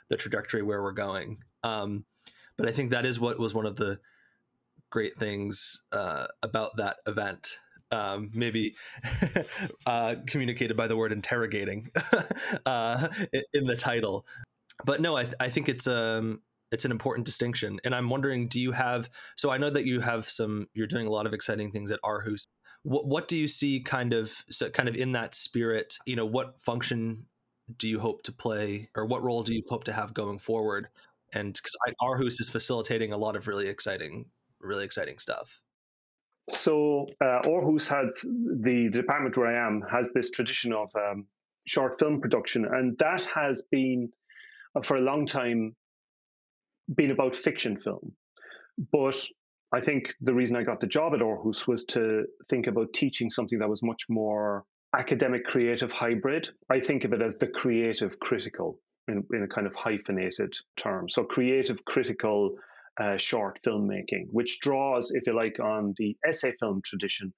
[0.09, 2.05] the trajectory where we're going um,
[2.57, 3.99] but i think that is what was one of the
[4.89, 7.57] great things uh, about that event
[7.93, 8.75] um, maybe
[9.85, 11.89] uh, communicated by the word interrogating
[12.65, 13.07] uh,
[13.53, 14.25] in the title.
[14.83, 18.59] But no, I, I think it's um it's an important distinction, and I'm wondering, do
[18.59, 19.09] you have?
[19.35, 20.67] So I know that you have some.
[20.73, 22.47] You're doing a lot of exciting things at Aarhus.
[22.83, 25.97] What what do you see kind of so kind of in that spirit?
[26.05, 27.25] You know, what function
[27.77, 30.89] do you hope to play, or what role do you hope to have going forward?
[31.33, 34.25] And because Aarhus is facilitating a lot of really exciting,
[34.59, 35.59] really exciting stuff.
[36.51, 41.25] So uh, Aarhus has the department where I am has this tradition of um,
[41.65, 44.09] short film production, and that has been
[44.75, 45.75] uh, for a long time
[46.93, 48.13] been about fiction film.
[48.91, 49.15] But
[49.73, 53.29] I think the reason I got the job at Aarhus was to think about teaching
[53.29, 56.49] something that was much more academic creative hybrid.
[56.69, 61.09] I think of it as the creative critical in, in a kind of hyphenated term.
[61.09, 62.55] So creative critical
[63.01, 67.33] uh, short filmmaking, which draws, if you like, on the essay film tradition,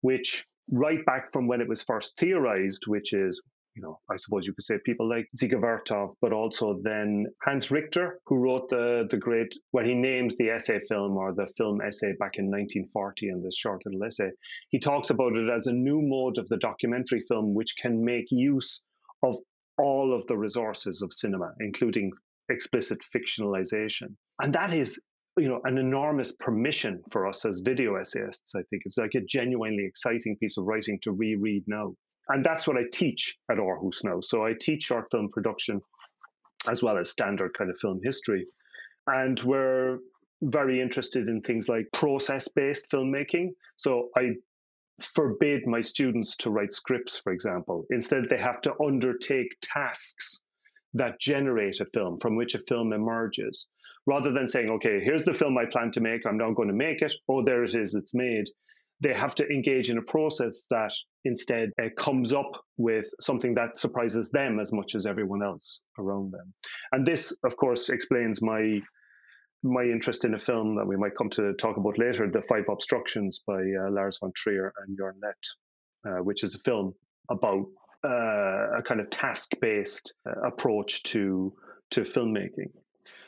[0.00, 3.42] which right back from when it was first theorized, which is,
[3.76, 7.70] you know, I suppose you could say people like Dziga Vertov, but also then Hans
[7.70, 11.82] Richter, who wrote the the great, where he names the essay film or the film
[11.82, 14.30] essay back in 1940 in this short little essay.
[14.70, 18.26] He talks about it as a new mode of the documentary film, which can make
[18.30, 18.82] use
[19.22, 19.36] of
[19.76, 22.12] all of the resources of cinema, including
[22.48, 24.16] explicit fictionalization.
[24.42, 24.98] And that is,
[25.36, 28.54] you know, an enormous permission for us as video essayists.
[28.54, 31.94] I think it's like a genuinely exciting piece of writing to reread now.
[32.28, 34.20] And that's what I teach at Aarhus now.
[34.20, 35.80] So I teach short film production
[36.68, 38.46] as well as standard kind of film history.
[39.06, 39.98] And we're
[40.42, 43.50] very interested in things like process based filmmaking.
[43.76, 44.34] So I
[45.00, 47.86] forbid my students to write scripts, for example.
[47.90, 50.40] Instead, they have to undertake tasks
[50.94, 53.68] that generate a film from which a film emerges
[54.06, 56.74] rather than saying okay here's the film i plan to make i'm now going to
[56.74, 58.46] make it oh there it is it's made
[59.00, 60.92] they have to engage in a process that
[61.24, 66.32] instead uh, comes up with something that surprises them as much as everyone else around
[66.32, 66.52] them
[66.92, 68.80] and this of course explains my
[69.62, 72.64] my interest in a film that we might come to talk about later the five
[72.68, 75.56] obstructions by uh, lars von trier and Jørgen Leth
[76.06, 76.94] uh, which is a film
[77.30, 77.66] about
[78.04, 81.52] uh, a kind of task-based uh, approach to
[81.90, 82.70] to filmmaking.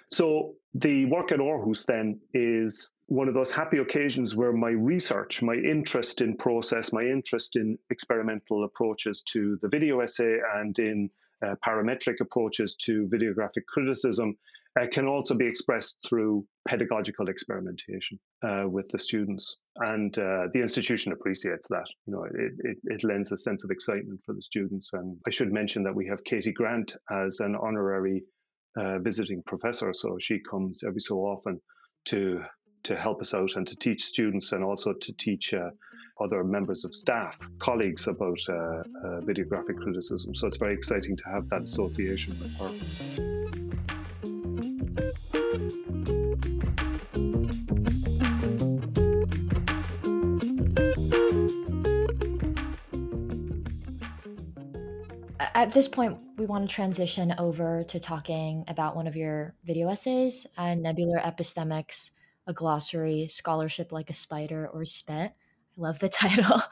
[0.09, 5.43] So the work at Aarhus then is one of those happy occasions where my research,
[5.43, 11.11] my interest in process, my interest in experimental approaches to the video essay and in
[11.45, 14.37] uh, parametric approaches to videographic criticism
[14.79, 19.59] uh, can also be expressed through pedagogical experimentation uh, with the students.
[19.77, 21.87] And uh, the institution appreciates that.
[22.07, 24.91] You know, it, it, it, lends a sense of excitement for the students.
[24.93, 28.25] And I should mention that we have Katie Grant as an honorary
[28.79, 29.93] uh, visiting professor.
[29.93, 31.61] So she comes every so often
[32.07, 32.43] to
[32.85, 35.71] to help us out and to teach students and also to teach uh,
[36.21, 38.83] other members of staff, colleagues about uh,
[39.23, 40.35] videographic criticism.
[40.35, 43.48] So it's very exciting to have that association with her.
[55.59, 59.89] At this point, we want to transition over to talking about one of your video
[59.89, 62.13] essays, uh, Nebular Epistemics,
[62.47, 65.33] a glossary, scholarship like a spider, or Spit.
[65.33, 65.35] I
[65.77, 66.63] love the title.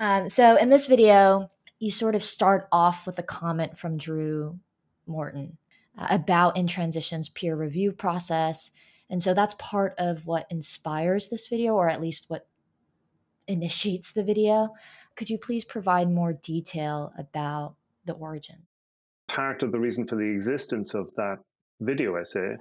[0.00, 4.58] Um, so, in this video, you sort of start off with a comment from Drew
[5.06, 5.56] Morton
[5.96, 8.72] uh, about In Transition's peer review process.
[9.08, 12.48] And so that's part of what inspires this video, or at least what
[13.46, 14.70] initiates the video.
[15.14, 18.56] Could you please provide more detail about the origin?
[19.28, 21.38] Part of the reason for the existence of that
[21.80, 22.56] video essay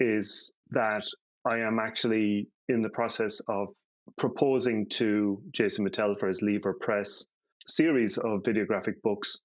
[0.00, 1.04] is that
[1.44, 3.68] I am actually in the process of
[4.16, 7.26] proposing to Jason Mittell for his Lever Press
[7.66, 9.38] series of videographic books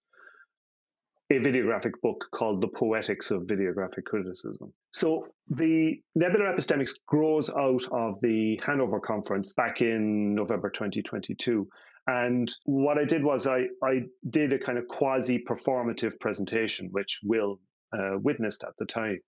[1.31, 4.73] a videographic book called The Poetics of Videographic Criticism.
[4.91, 11.67] So the Nebular Epistemics grows out of the Hanover conference back in November 2022.
[12.07, 17.19] And what I did was I, I did a kind of quasi performative presentation, which
[17.23, 17.59] Will
[17.97, 19.19] uh, witnessed at the time.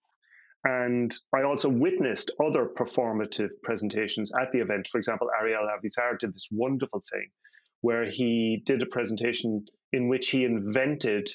[0.66, 4.88] And I also witnessed other performative presentations at the event.
[4.88, 7.30] For example, Ariel Avissar did this wonderful thing
[7.82, 9.64] where he did a presentation
[9.94, 11.30] in which he invented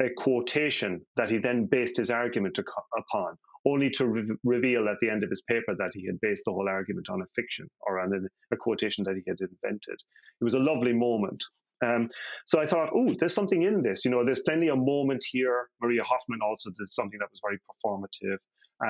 [0.00, 5.10] a quotation that he then based his argument upon only to re- reveal at the
[5.10, 8.00] end of his paper that he had based the whole argument on a fiction or
[8.00, 9.98] on a, a quotation that he had invented.
[10.40, 11.42] It was a lovely moment.
[11.84, 12.08] Um,
[12.46, 14.04] so I thought, oh, there's something in this.
[14.04, 15.68] You know, there's plenty of moment here.
[15.82, 18.38] Maria Hoffman also did something that was very performative.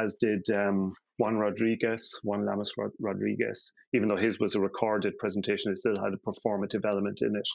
[0.03, 3.72] as did um, Juan Rodriguez, Juan Llamas Rodriguez.
[3.95, 7.49] Even though his was a recorded presentation, it still had a performative element in it.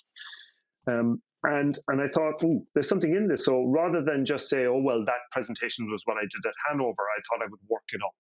[0.91, 3.45] Um, and and I thought, there's something in this.
[3.45, 7.03] So rather than just say, oh well, that presentation was what I did at Hanover,
[7.03, 8.13] I thought I would work it up.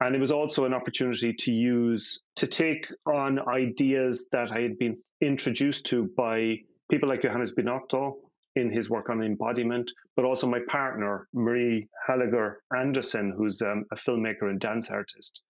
[0.00, 4.76] And it was also an opportunity to use to take on ideas that I had
[4.78, 6.56] been introduced to by
[6.90, 8.16] people like Johannes Binotto
[8.56, 13.96] in his work on embodiment, but also my partner, Marie Halliger Anderson, who's um, a
[13.96, 15.42] filmmaker and dance artist.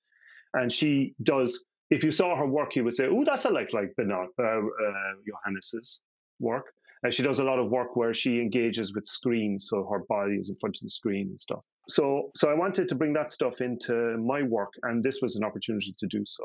[0.52, 3.72] And she does, if you saw her work, you would say, oh, that's a like
[3.72, 6.00] like Binotto, uh, uh, Johannes's
[6.38, 6.66] work.
[7.02, 10.36] And she does a lot of work where she engages with screens, so her body
[10.36, 11.62] is in front of the screen and stuff.
[11.88, 15.44] So, so I wanted to bring that stuff into my work, and this was an
[15.44, 16.44] opportunity to do so.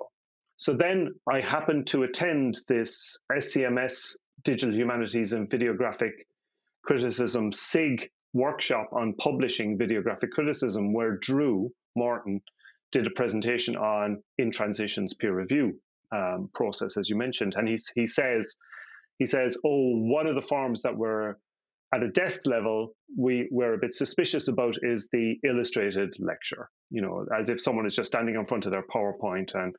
[0.58, 6.12] So then I happened to attend this SCMS Digital Humanities and Videographic
[6.84, 12.42] Criticism SIG workshop on publishing videographic criticism, where Drew Morton
[12.92, 15.80] did a presentation on in transitions peer review
[16.12, 18.58] um, process, as you mentioned, and he he says
[19.20, 21.36] he says, oh, one of the forms that we're
[21.94, 27.02] at a desk level we we're a bit suspicious about is the illustrated lecture you
[27.02, 29.76] know as if someone is just standing in front of their powerpoint and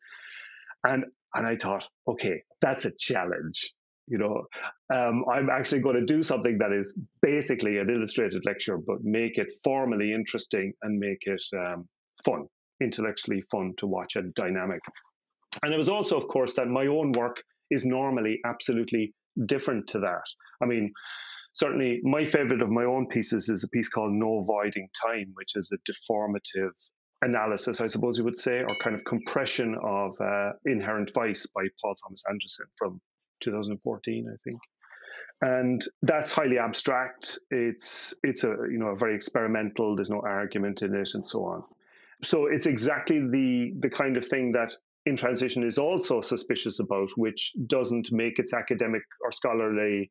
[0.83, 1.05] and
[1.37, 3.73] and i thought okay that's a challenge
[4.09, 4.43] you know.
[4.93, 9.39] Um, i'm actually going to do something that is basically an illustrated lecture but make
[9.39, 11.89] it formally interesting and make it um,
[12.25, 12.49] fun
[12.81, 14.81] intellectually fun to watch and dynamic.
[15.63, 19.13] And it was also of course that my own work is normally absolutely
[19.47, 20.23] different to that
[20.63, 20.93] i mean
[21.53, 25.57] certainly my favorite of my own pieces is a piece called No Voiding Time, which
[25.57, 26.73] is a deformative
[27.23, 31.63] analysis, I suppose you would say, or kind of compression of uh, Inherent Vice by
[31.81, 33.01] Paul Thomas Anderson from
[33.41, 34.61] 2014, I think.
[35.43, 37.39] And that's highly abstract.
[37.51, 39.97] It's it's a you know a very experimental.
[39.97, 41.65] There's no argument in it, and so on.
[42.23, 44.77] So it's exactly the the kind of thing that
[45.07, 50.11] in transition is also suspicious about, which doesn't make its academic or scholarly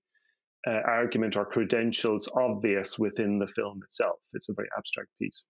[0.67, 4.19] uh, argument or credentials obvious within the film itself.
[4.33, 5.45] It's a very abstract piece.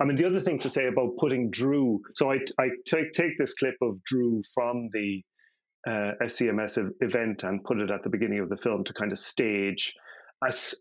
[0.00, 3.36] I mean, the other thing to say about putting Drew, so I, I take, take
[3.38, 5.22] this clip of Drew from the
[5.86, 9.18] uh, SCMS event and put it at the beginning of the film to kind of
[9.18, 9.94] stage.
[10.46, 10.74] As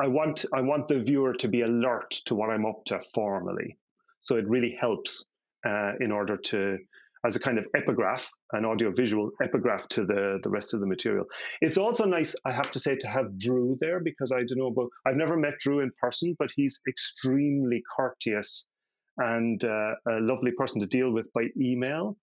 [0.00, 3.76] I want, I want the viewer to be alert to what I'm up to formally.
[4.20, 5.26] So it really helps
[5.66, 6.78] uh, in order to
[7.28, 11.26] as a kind of epigraph, an audiovisual epigraph to the, the rest of the material.
[11.60, 14.68] It's also nice, I have to say, to have Drew there because I don't know
[14.68, 18.66] about, I've never met Drew in person, but he's extremely courteous
[19.18, 22.16] and uh, a lovely person to deal with by email.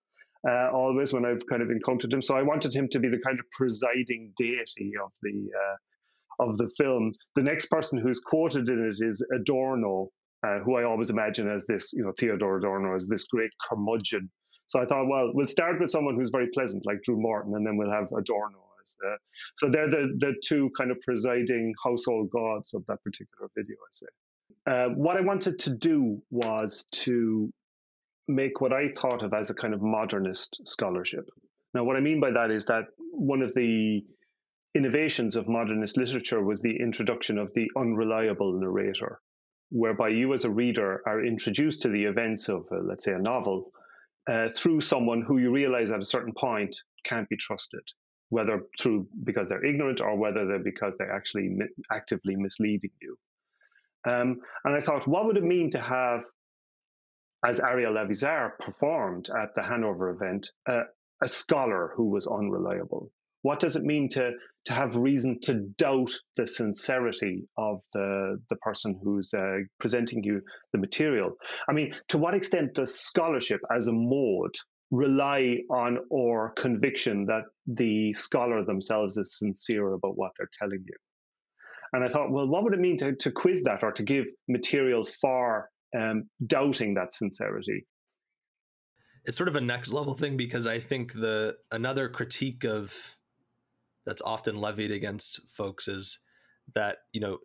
[0.48, 3.18] Uh, always when I've kind of encountered him, so I wanted him to be the
[3.18, 7.12] kind of presiding deity of the uh, of the film.
[7.34, 10.10] The next person who's quoted in it is Adorno,
[10.46, 14.30] uh, who I always imagine as this, you know, Theodore Adorno as this great curmudgeon
[14.66, 17.66] so I thought, well, we'll start with someone who's very pleasant, like Drew Morton, and
[17.66, 19.16] then we'll have Adorno as the.
[19.56, 23.76] So they're the the two kind of presiding household gods of that particular video.
[23.76, 24.06] I say.
[24.66, 27.52] Uh, what I wanted to do was to
[28.26, 31.28] make what I thought of as a kind of modernist scholarship.
[31.72, 34.02] Now, what I mean by that is that one of the
[34.74, 39.20] innovations of modernist literature was the introduction of the unreliable narrator,
[39.70, 43.18] whereby you as a reader are introduced to the events of, uh, let's say, a
[43.18, 43.70] novel
[44.30, 47.82] uh, through someone who you realize at a certain point can't be trusted,
[48.30, 53.16] whether through because they're ignorant or whether they're because they're actually mi- actively misleading you.
[54.06, 56.24] Um, and I thought, what would it mean to have,
[57.44, 60.84] as Ariel Avissar performed at the Hanover event, uh,
[61.22, 63.10] a scholar who was unreliable?
[63.46, 64.32] What does it mean to
[64.64, 70.40] to have reason to doubt the sincerity of the the person who's uh, presenting you
[70.72, 71.30] the material?
[71.68, 74.56] I mean, to what extent does scholarship as a mode
[74.90, 80.96] rely on or conviction that the scholar themselves is sincere about what they're telling you?
[81.92, 84.26] And I thought, well, what would it mean to, to quiz that or to give
[84.48, 87.86] material for um, doubting that sincerity?
[89.24, 93.15] It's sort of a next level thing because I think the another critique of
[94.06, 96.20] that's often levied against folks is
[96.74, 97.38] that you know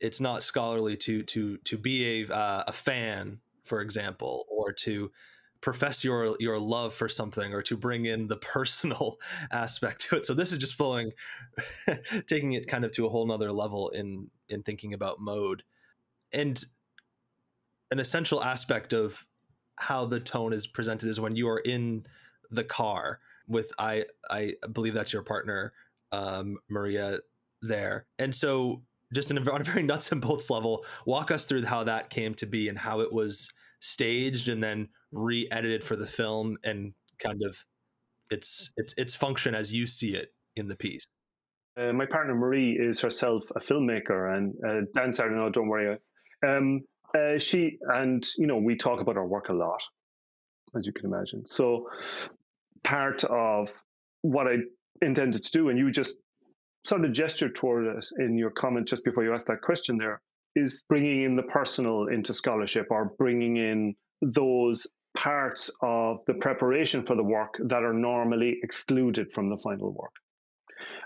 [0.00, 5.12] it's not scholarly to to to be a uh, a fan, for example, or to
[5.60, 9.18] profess your your love for something or to bring in the personal
[9.52, 10.26] aspect to it.
[10.26, 11.12] So this is just flowing
[12.26, 15.62] taking it kind of to a whole nother level in in thinking about mode.
[16.32, 16.62] And
[17.90, 19.26] an essential aspect of
[19.78, 22.04] how the tone is presented is when you are in
[22.50, 25.72] the car with I I believe that's your partner,
[26.12, 27.18] um, Maria
[27.62, 28.06] there.
[28.18, 28.82] And so
[29.12, 32.34] just a, on a very nuts and bolts level, walk us through how that came
[32.34, 37.40] to be and how it was staged and then re-edited for the film and kind
[37.44, 37.64] of
[38.30, 41.06] its its its function as you see it in the piece.
[41.76, 45.98] Uh, my partner Marie is herself a filmmaker and uh, Dan no, don't worry.
[46.46, 46.82] Um,
[47.16, 49.82] uh, she and you know we talk about our work a lot,
[50.76, 51.44] as you can imagine.
[51.46, 51.88] So
[52.84, 53.70] part of
[54.22, 54.56] what I
[55.02, 56.16] intended to do, and you just
[56.84, 60.20] sort of gestured toward it in your comment just before you asked that question there,
[60.56, 67.02] is bringing in the personal into scholarship or bringing in those parts of the preparation
[67.02, 70.14] for the work that are normally excluded from the final work.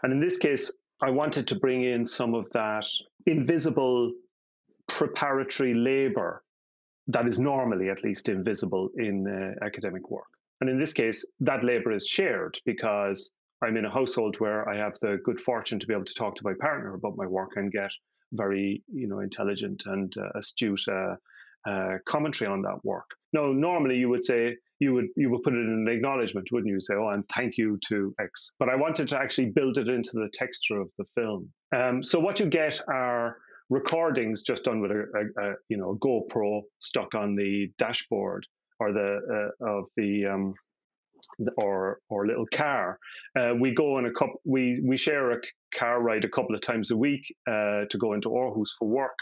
[0.03, 0.71] And in this case,
[1.03, 2.87] I wanted to bring in some of that
[3.27, 4.13] invisible
[4.89, 6.43] preparatory labor
[7.09, 10.34] that is normally at least invisible in uh, academic work.
[10.65, 14.79] And in this case, that labor is shared because I'm in a household where I
[14.79, 17.51] have the good fortune to be able to talk to my partner about my work
[17.57, 17.91] and get
[18.33, 21.17] very, you know, intelligent and uh, astute uh,
[21.69, 23.05] uh, commentary on that work.
[23.35, 26.73] Now, normally you would say you would you would put it in an acknowledgement, wouldn't
[26.73, 26.81] you?
[26.81, 30.13] Say, "Oh, and thank you to X." But I wanted to actually build it into
[30.15, 31.53] the texture of the film.
[31.77, 33.37] Um, so what you get are
[33.69, 38.47] recordings just done with a, a, a, you know a GoPro stuck on the dashboard
[38.85, 40.55] or the uh, of the um,
[41.57, 42.99] or or little car.
[43.39, 44.41] Uh, we go on a couple.
[44.45, 45.41] We we share a
[45.75, 49.19] car ride a couple of times a week uh, to go into Aarhus for work.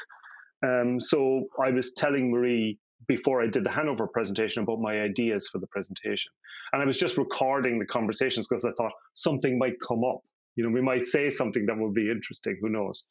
[0.65, 5.49] Um, so I was telling Marie before I did the Hanover presentation about my ideas
[5.49, 6.33] for the presentation,
[6.73, 10.21] and I was just recording the conversations because I thought something might come up.
[10.57, 12.59] You know, we might say something that would be interesting.
[12.61, 13.05] Who knows?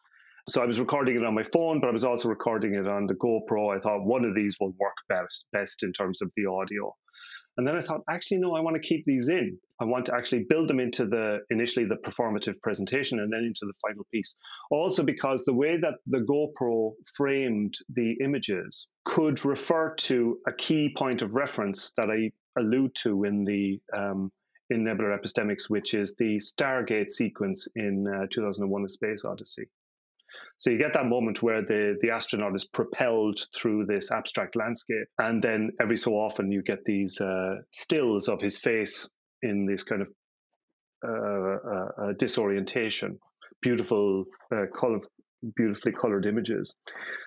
[0.49, 3.07] So I was recording it on my phone, but I was also recording it on
[3.07, 3.75] the GoPro.
[3.75, 6.95] I thought one of these will work best best in terms of the audio.
[7.57, 9.57] And then I thought, actually, no, I want to keep these in.
[9.79, 13.65] I want to actually build them into the initially the performative presentation and then into
[13.65, 14.37] the final piece.
[14.69, 20.93] Also, because the way that the GoPro framed the images could refer to a key
[20.95, 24.31] point of reference that I allude to in the um,
[24.69, 29.67] in Nebular Epistemics, which is the Stargate sequence in uh, 2001: A Space Odyssey.
[30.57, 35.07] So you get that moment where the, the astronaut is propelled through this abstract landscape.
[35.17, 39.09] And then every so often you get these uh, stills of his face
[39.41, 40.07] in this kind of
[41.03, 43.17] uh, uh, uh disorientation,
[43.61, 44.99] beautiful, uh, color,
[45.55, 46.75] beautifully colored images.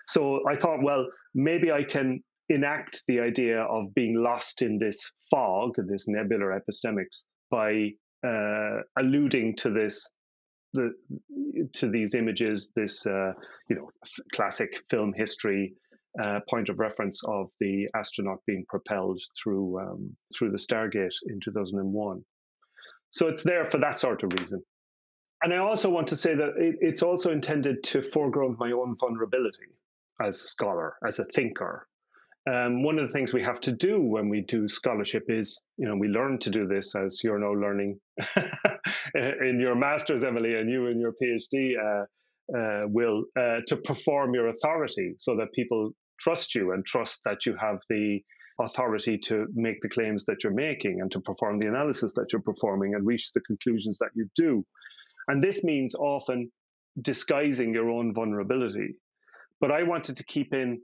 [0.06, 5.12] So I thought, well, maybe I can enact the idea of being lost in this
[5.30, 7.90] fog, this nebular epistemics, by
[8.26, 10.12] uh, alluding to this
[10.74, 10.92] the
[11.72, 13.32] to these images, this uh,
[13.68, 15.74] you know f- classic film history
[16.22, 21.40] uh, point of reference of the astronaut being propelled through um, through the Stargate in
[21.40, 22.24] 2001.
[23.10, 24.62] So it's there for that sort of reason.
[25.42, 28.96] And I also want to say that it, it's also intended to foreground my own
[28.98, 29.76] vulnerability
[30.20, 31.86] as a scholar, as a thinker,
[32.50, 35.88] um, one of the things we have to do when we do scholarship is, you
[35.88, 37.98] know, we learn to do this as you're now learning
[39.14, 42.04] in your master's, Emily, and you in your PhD, uh,
[42.56, 47.46] uh, will, uh, to perform your authority so that people trust you and trust that
[47.46, 48.20] you have the
[48.60, 52.42] authority to make the claims that you're making and to perform the analysis that you're
[52.42, 54.64] performing and reach the conclusions that you do.
[55.28, 56.50] And this means often
[57.00, 58.96] disguising your own vulnerability.
[59.60, 60.80] But I wanted to keep in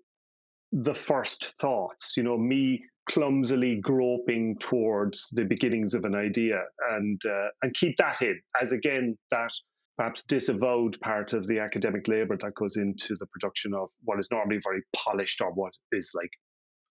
[0.73, 6.62] the first thoughts, you know, me clumsily groping towards the beginnings of an idea
[6.93, 9.51] and uh, and keep that in as again that
[9.97, 14.29] perhaps disavowed part of the academic labor that goes into the production of what is
[14.31, 16.31] normally very polished or what is like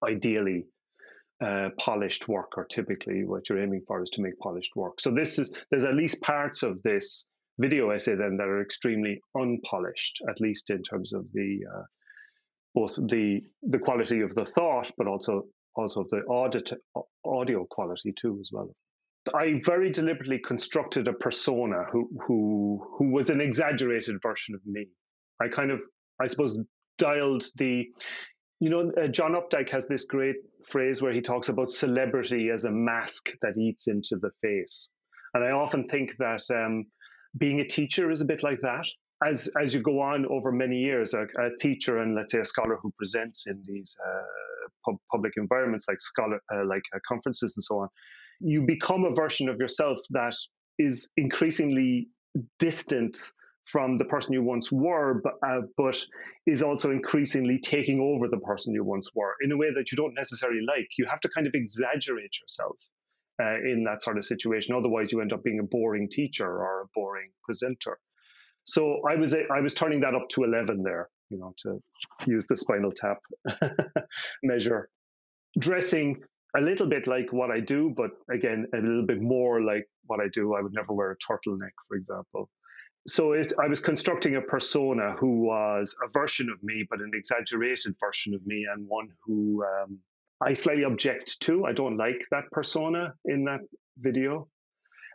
[0.07, 0.65] ideally
[1.43, 4.99] uh, polished work or typically what you're aiming for is to make polished work.
[4.99, 7.27] So this is there's at least parts of this
[7.59, 11.83] video essay then that are extremely unpolished at least in terms of the uh,
[12.73, 15.45] both the the quality of the thought, but also
[15.75, 16.71] also the audit,
[17.25, 18.73] audio quality too as well.
[19.33, 24.87] I very deliberately constructed a persona who who who was an exaggerated version of me.
[25.41, 25.83] I kind of
[26.21, 26.57] I suppose
[26.97, 27.87] dialed the
[28.59, 32.65] you know uh, John Updike has this great phrase where he talks about celebrity as
[32.65, 34.91] a mask that eats into the face.
[35.33, 36.85] And I often think that um,
[37.37, 38.87] being a teacher is a bit like that
[39.25, 42.45] as as you go on over many years, a, a teacher and let's say a
[42.45, 47.53] scholar who presents in these uh, pub- public environments like scholar uh, like uh, conferences
[47.57, 47.89] and so on,
[48.39, 50.35] you become a version of yourself that
[50.77, 52.07] is increasingly
[52.59, 53.17] distant
[53.65, 56.03] from the person you once were, but, uh, but
[56.47, 59.95] is also increasingly taking over the person you once were in a way that you
[59.95, 60.87] don't necessarily like.
[60.97, 62.77] You have to kind of exaggerate yourself.
[63.41, 64.75] Uh, in that sort of situation.
[64.75, 67.97] Otherwise, you end up being a boring teacher or a boring presenter.
[68.69, 71.81] So I was I was turning that up to 11 there, you know, to
[72.27, 73.17] use the spinal tap
[74.43, 74.89] measure.
[75.57, 76.21] Dressing
[76.55, 80.19] a little bit like what I do, but again, a little bit more like what
[80.19, 80.53] I do.
[80.55, 82.49] I would never wear a turtleneck, for example.
[83.07, 87.11] So it, I was constructing a persona who was a version of me, but an
[87.13, 89.99] exaggerated version of me, and one who um,
[90.41, 91.65] I slightly object to.
[91.65, 93.61] I don't like that persona in that
[93.97, 94.47] video.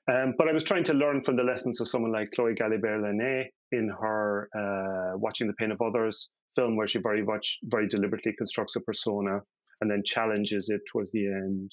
[0.07, 3.47] Um, but I was trying to learn from the lessons of someone like Chloe Galibert-Laîné
[3.73, 8.35] in her uh, Watching the Pain of Others film, where she very much, very deliberately
[8.37, 9.41] constructs a persona
[9.81, 11.73] and then challenges it towards the end.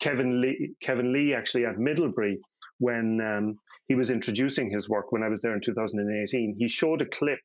[0.00, 2.40] Kevin Lee, Kevin Lee actually at Middlebury,
[2.78, 3.56] when um,
[3.86, 7.38] he was introducing his work when I was there in 2018, he showed a clip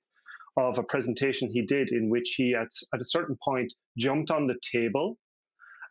[0.57, 4.45] of a presentation he did in which he, at, at a certain point, jumped on
[4.45, 5.17] the table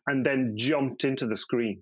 [0.07, 1.81] and then jumped into the screen.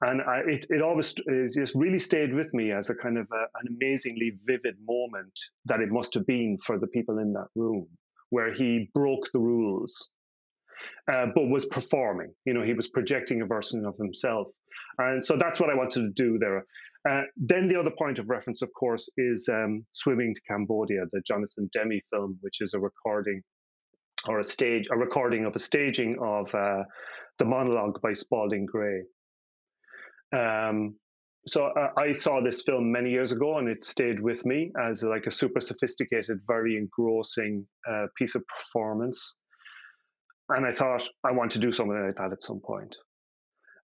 [0.00, 3.28] And I, it, it always it just really stayed with me as a kind of
[3.32, 7.48] a, an amazingly vivid moment that it must have been for the people in that
[7.56, 7.88] room,
[8.30, 10.08] where he broke the rules
[11.10, 12.32] uh, but was performing.
[12.44, 14.50] You know, he was projecting a version of himself.
[14.98, 16.64] And so that's what I wanted to do there.
[17.08, 21.22] Uh, then the other point of reference, of course, is um, Swimming to Cambodia, the
[21.26, 23.42] Jonathan Demme film, which is a recording
[24.26, 26.82] or a stage, a recording of a staging of uh,
[27.38, 29.02] the monologue by Spalding Gray.
[30.32, 30.96] Um,
[31.46, 35.02] so uh, I saw this film many years ago, and it stayed with me as
[35.02, 39.36] like a super sophisticated, very engrossing uh, piece of performance
[40.50, 42.96] and I thought I want to do something like that at some point.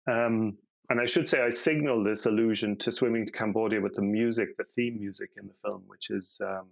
[0.08, 0.56] Um,
[0.90, 4.56] and I should say I signaled this allusion to swimming to Cambodia with the music,
[4.58, 6.68] the theme music in the film, which is um,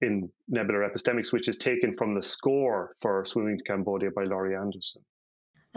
[0.00, 4.56] in Nebular Epistemics, which is taken from the score for Swimming to Cambodia by Laurie
[4.56, 5.02] Anderson.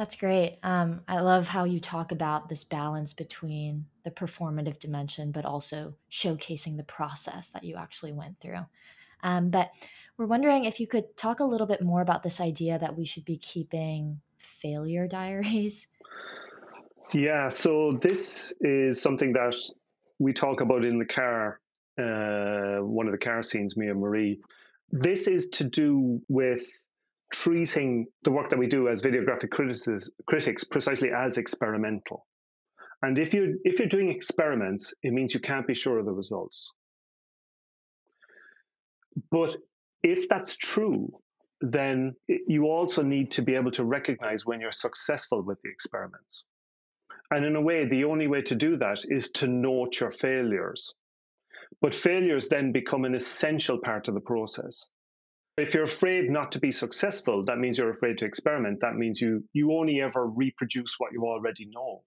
[0.02, 0.58] That's great.
[0.64, 5.94] Um, I love how you talk about this balance between the performative dimension, but also
[6.12, 8.66] showcasing the process that you actually went through.
[9.22, 9.70] Um, but
[10.18, 13.06] we're wondering if you could talk a little bit more about this idea that we
[13.06, 15.86] should be keeping failure diaries.
[17.14, 19.54] Yeah, so this is something that
[20.18, 21.60] we talk about in the car,
[22.00, 24.40] uh, one of the car scenes, me and Marie.
[24.90, 26.88] This is to do with
[27.32, 32.28] treating the work that we do as videographic critics precisely as experimental.
[33.02, 36.14] And if you if you're doing experiments, it means you can't be sure of the
[36.14, 36.72] results.
[39.32, 39.56] But
[40.04, 41.10] if that's true,
[41.62, 46.46] then you also need to be able to recognize when you're successful with the experiments.
[47.30, 50.94] And in a way, the only way to do that is to note your failures.
[51.82, 54.90] But failures then become an essential part of the process.
[55.58, 58.80] If you're afraid not to be successful, that means you're afraid to experiment.
[58.82, 62.04] That means you, you only ever reproduce what you already know.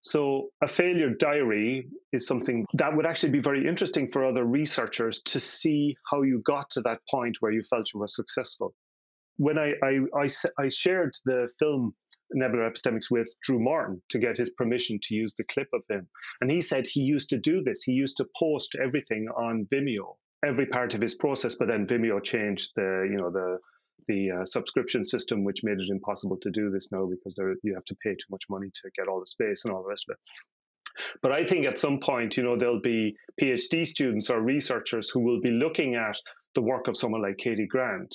[0.00, 5.20] So, a failure diary is something that would actually be very interesting for other researchers
[5.22, 8.74] to see how you got to that point where you felt you were successful.
[9.36, 10.28] When I, I, I,
[10.58, 11.94] I shared the film
[12.32, 16.08] Nebular Epistemics with Drew Morton to get his permission to use the clip of him.
[16.40, 17.82] And he said he used to do this.
[17.82, 22.22] He used to post everything on Vimeo, every part of his process, but then Vimeo
[22.22, 23.58] changed the, you know, the
[24.06, 27.74] the uh, subscription system, which made it impossible to do this now because there, you
[27.74, 30.04] have to pay too much money to get all the space and all the rest
[30.08, 30.18] of it.
[31.22, 35.20] But I think at some point, you know, there'll be PhD students or researchers who
[35.20, 36.16] will be looking at
[36.54, 38.14] the work of someone like Katie Grant,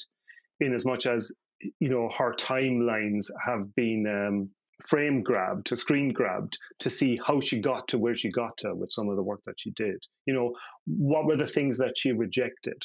[0.59, 1.33] in as much as
[1.79, 4.49] you know her timelines have been um,
[4.81, 8.73] frame grabbed, to screen grabbed, to see how she got to where she got to
[8.75, 9.97] with some of the work that she did.
[10.25, 10.53] You know,
[10.85, 12.81] what were the things that she rejected?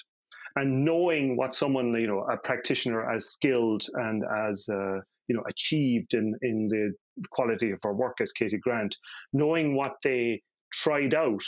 [0.56, 5.42] and knowing what someone you know a practitioner as skilled and as uh, you know
[5.48, 6.92] achieved in in the
[7.30, 8.96] quality of her work as Katie Grant,
[9.32, 10.42] knowing what they
[10.72, 11.44] tried out,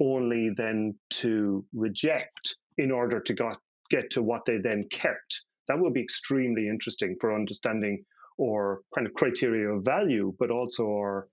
[0.00, 3.58] only then to reject in order to got,
[3.90, 5.42] get to what they then kept.
[5.68, 8.04] That would be extremely interesting for understanding
[8.38, 11.28] or kind of criteria of value, but also our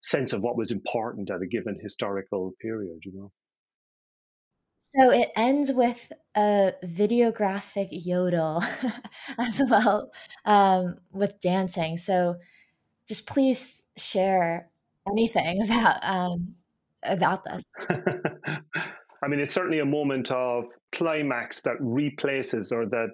[0.00, 3.00] sense of what was important at a given historical period.
[3.04, 3.32] You know.
[4.80, 8.64] So it ends with a videographic yodel
[9.38, 10.10] as well
[10.46, 11.98] um, with dancing.
[11.98, 12.36] So
[13.06, 14.70] just please share
[15.10, 16.54] anything about um,
[17.02, 17.62] about this.
[19.20, 23.08] I mean, it's certainly a moment of climax that replaces or that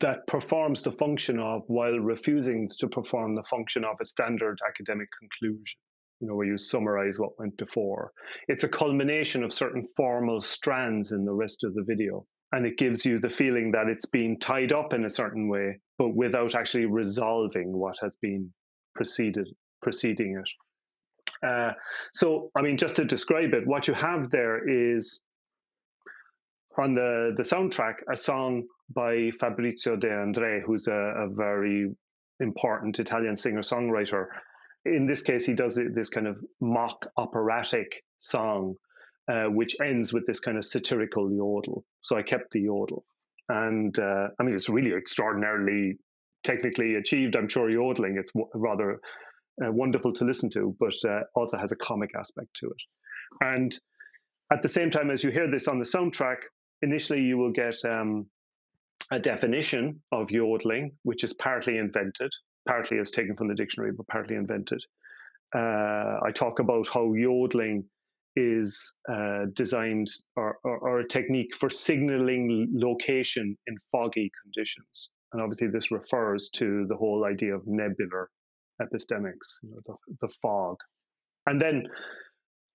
[0.00, 5.08] that performs the function of while refusing to perform the function of a standard academic
[5.18, 5.78] conclusion
[6.20, 8.12] you know, where you summarize what went before.
[8.48, 12.26] It's a culmination of certain formal strands in the rest of the video.
[12.52, 15.80] And it gives you the feeling that it's being tied up in a certain way,
[15.98, 18.52] but without actually resolving what has been
[18.94, 19.48] preceded,
[19.82, 21.46] preceding it.
[21.46, 21.72] Uh,
[22.12, 25.20] so, I mean, just to describe it, what you have there is
[26.78, 28.64] on the, the soundtrack a song
[28.94, 31.90] by Fabrizio De André, who's a, a very
[32.40, 34.26] important Italian singer songwriter.
[34.84, 38.74] In this case, he does this kind of mock operatic song,
[39.30, 41.84] uh, which ends with this kind of satirical yodel.
[42.02, 43.04] So I kept the yodel.
[43.48, 45.98] And uh, I mean, it's really extraordinarily
[46.44, 47.36] technically achieved.
[47.36, 49.00] I'm sure yodeling, it's rather
[49.64, 52.82] uh, wonderful to listen to, but uh, also has a comic aspect to it.
[53.40, 53.78] And
[54.52, 56.36] at the same time, as you hear this on the soundtrack,
[56.84, 58.26] initially you will get um,
[59.10, 62.30] a definition of yodeling, which is partly invented,
[62.68, 64.82] partly is taken from the dictionary, but partly invented.
[65.54, 67.84] Uh, I talk about how yodeling
[68.36, 75.10] is uh, designed or, or, or, a technique for signaling location in foggy conditions.
[75.32, 78.26] And obviously, this refers to the whole idea of nebular
[78.82, 80.78] epistemics, you know, the, the fog.
[81.46, 81.86] And then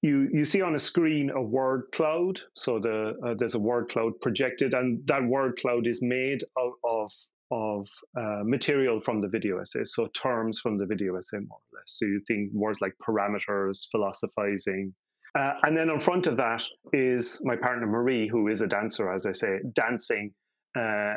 [0.01, 2.39] you you see on a screen a word cloud.
[2.55, 6.73] So the uh, there's a word cloud projected, and that word cloud is made of
[6.83, 7.11] of,
[7.51, 7.87] of
[8.17, 11.87] uh, material from the video essay, so terms from the video essay more or less.
[11.87, 14.93] So you think words like parameters, philosophizing.
[15.37, 19.11] Uh, and then in front of that is my partner Marie, who is a dancer,
[19.11, 20.33] as I say, dancing.
[20.77, 21.15] Uh,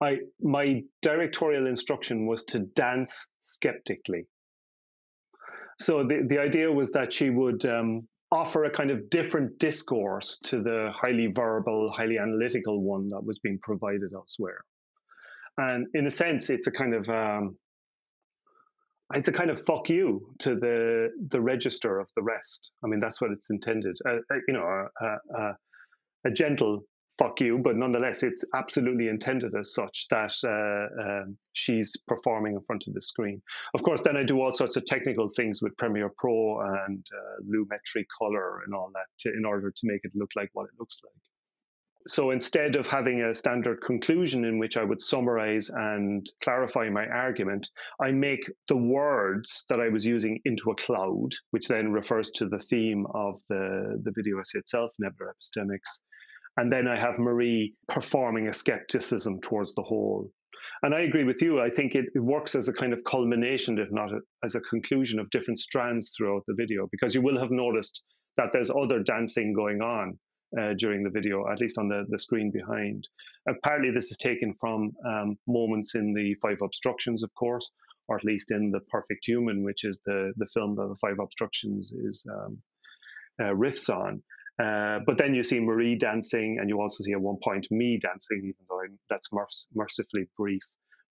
[0.00, 4.26] I my directorial instruction was to dance skeptically.
[5.80, 10.38] So the, the idea was that she would um, offer a kind of different discourse
[10.44, 14.60] to the highly verbal, highly analytical one that was being provided elsewhere.
[15.56, 17.56] And in a sense, it's a kind of um,
[19.14, 22.72] it's a kind of fuck you to the the register of the rest.
[22.84, 23.96] I mean, that's what it's intended.
[24.06, 25.06] Uh, uh you know, a,
[25.36, 25.56] a,
[26.26, 26.84] a gentle
[27.18, 32.60] fuck you, but nonetheless, it's absolutely intended as such that uh, uh, she's performing in
[32.62, 33.42] front of the screen.
[33.74, 37.42] Of course, then I do all sorts of technical things with Premiere Pro and uh,
[37.44, 40.78] Lumetri Color and all that to, in order to make it look like what it
[40.78, 41.12] looks like.
[42.06, 47.04] So instead of having a standard conclusion in which I would summarize and clarify my
[47.04, 47.68] argument,
[48.00, 52.46] I make the words that I was using into a cloud, which then refers to
[52.46, 56.00] the theme of the, the video essay itself, nebular epistemics
[56.58, 60.28] and then I have Marie performing a skepticism towards the whole.
[60.82, 61.60] And I agree with you.
[61.60, 64.10] I think it, it works as a kind of culmination, if not
[64.44, 68.02] as a conclusion of different strands throughout the video, because you will have noticed
[68.36, 70.18] that there's other dancing going on
[70.58, 73.08] uh, during the video, at least on the, the screen behind.
[73.48, 77.70] Apparently, this is taken from um, moments in the Five Obstructions, of course,
[78.08, 81.20] or at least in The Perfect Human, which is the, the film that the Five
[81.20, 82.58] Obstructions is um,
[83.40, 84.22] uh, riffs on.
[84.62, 87.98] Uh, but then you see Marie dancing, and you also see at one point me
[88.00, 89.28] dancing, even though I'm, that's
[89.74, 90.62] mercifully brief.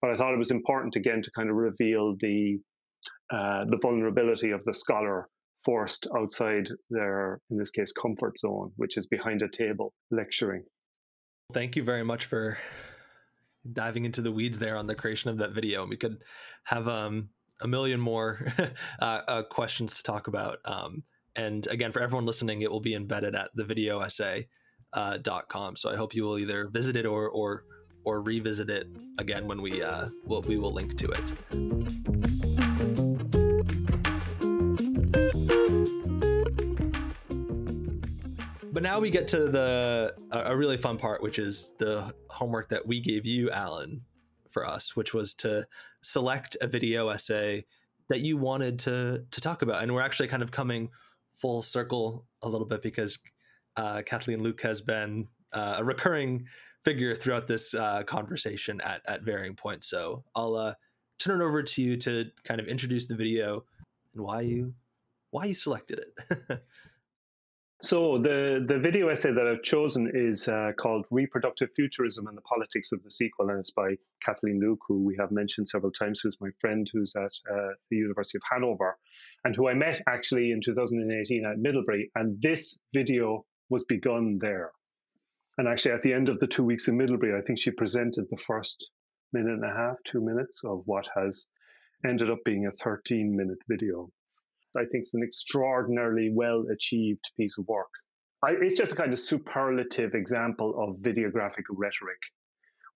[0.02, 2.60] But I thought it was important again to kind of reveal the
[3.32, 5.30] uh, the vulnerability of the scholar
[5.66, 10.64] forced outside their, in this case, comfort zone, which is behind a table lecturing.
[11.54, 12.58] Thank you very much for
[13.74, 15.86] diving into the weeds there on the creation of that video.
[15.86, 16.18] We could
[16.66, 17.30] have um,
[17.62, 18.54] a million more
[19.02, 20.60] uh, uh, questions to talk about.
[20.66, 21.04] Um,
[21.38, 24.48] and again, for everyone listening, it will be embedded at the videoessay.com.
[24.94, 27.64] Uh, so I hope you will either visit it or or
[28.04, 28.88] or revisit it
[29.20, 31.34] again when we uh, will we will link to it.
[38.74, 42.88] But now we get to the a really fun part, which is the homework that
[42.88, 44.02] we gave you, Alan,
[44.50, 45.68] for us, which was to
[46.02, 47.66] select a video essay
[48.10, 50.90] that you wanted to to talk about, and we're actually kind of coming
[51.40, 53.20] full circle a little bit because
[53.78, 56.46] uh, Kathleen Loock has been uh, a recurring
[56.84, 59.90] figure throughout this uh, conversation at, at varying points.
[59.90, 60.74] So I'll uh,
[61.20, 63.66] turn it over to you to kind of introduce the video
[64.14, 64.74] and why you
[65.32, 66.62] why you selected it.
[67.82, 72.42] so the the video essay that I've chosen is uh, called "Reproductive Futurism and the
[72.42, 76.22] Politics of the Sequel," and it's by Kathleen Loock, who we have mentioned several times,
[76.22, 78.98] who's my friend who's at uh, the University of Hanover
[79.48, 82.12] and who I met actually in 2018 at Middlebury.
[82.16, 84.72] And this video was begun there.
[85.58, 88.26] And actually, at the end of the two weeks in Middlebury, I think she presented
[88.30, 88.92] the first
[89.32, 91.48] minute and a half, two minutes of what has
[92.06, 94.12] ended up being a 13 minute video.
[94.76, 97.92] I think it's an extraordinarily well achieved piece of work.
[98.44, 102.20] I, it's just a kind of superlative example of videographic rhetoric,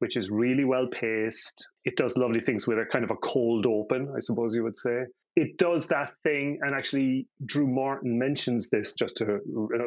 [0.02, 1.68] which is really well paced.
[1.86, 4.78] It does lovely things with a kind of a cold open, I suppose you would
[4.78, 9.40] say it does that thing, and actually, Drew Morton mentions this just to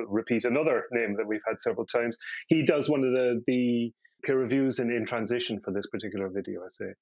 [0.09, 2.17] repeat another name that we've had several times.
[2.49, 3.93] He does one of the the
[4.25, 6.93] peer reviews in in transition for this particular video essay,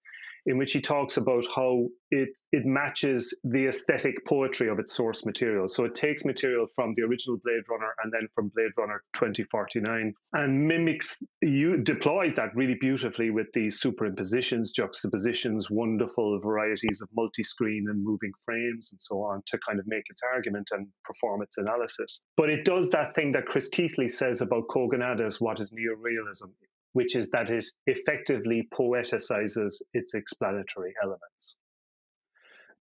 [0.46, 5.24] in which he talks about how it it matches the aesthetic poetry of its source
[5.24, 5.68] material.
[5.68, 10.14] So it takes material from the original Blade Runner and then from Blade Runner 2049
[10.34, 17.86] and mimics you deploys that really beautifully with these superimpositions, juxtapositions, wonderful varieties of multi-screen
[17.88, 21.58] and moving frames and so on to kind of make its argument and perform its
[21.58, 22.20] analysis.
[22.36, 26.50] But it does that thing that Chris Keathley says about Kogonada's what is neorealism
[26.92, 31.56] which is that it effectively poeticizes its explanatory elements.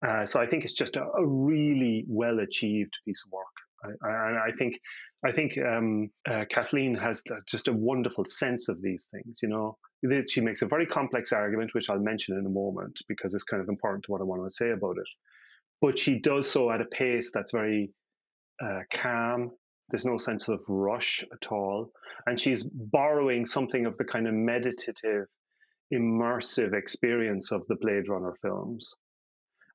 [0.06, 3.46] Uh, so I think it's just a, a really well achieved piece of work.
[3.84, 4.80] And I, I, think
[5.26, 9.40] I think um, uh, Kathleen has just a wonderful sense of these things.
[9.42, 9.78] You know,
[10.28, 13.62] she makes a very complex argument, which I'll mention in a moment because it's kind
[13.62, 15.08] of important to what I want to say about it.
[15.82, 17.92] But she does so at a pace that's very
[18.64, 19.52] uh, calm
[19.92, 21.92] there's no sense of rush at all.
[22.26, 25.28] And she's borrowing something of the kind of meditative,
[25.94, 28.96] immersive experience of the Blade Runner films.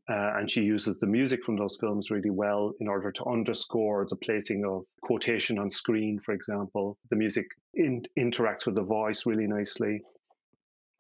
[0.09, 4.07] Uh, and she uses the music from those films really well in order to underscore
[4.09, 6.97] the placing of quotation on screen, for example.
[7.11, 10.03] The music in, interacts with the voice really nicely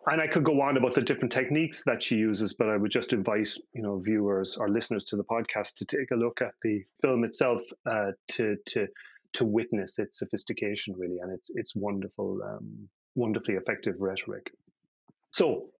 [0.06, 2.90] and I could go on about the different techniques that she uses, but I would
[2.90, 6.54] just invite you know viewers or listeners to the podcast to take a look at
[6.62, 8.86] the film itself uh, to to
[9.34, 14.50] to witness its sophistication really and its its wonderful, um, wonderfully effective rhetoric.
[15.32, 15.70] So,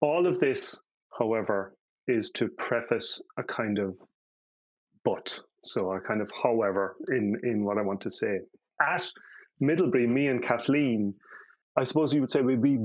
[0.00, 0.80] all of this,
[1.18, 1.76] however,
[2.08, 3.98] is to preface a kind of
[5.04, 5.38] but.
[5.62, 8.40] So a kind of however in in what I want to say.
[8.80, 9.06] At
[9.60, 11.14] Middlebury, me and Kathleen
[11.76, 12.78] I suppose you would say we, we,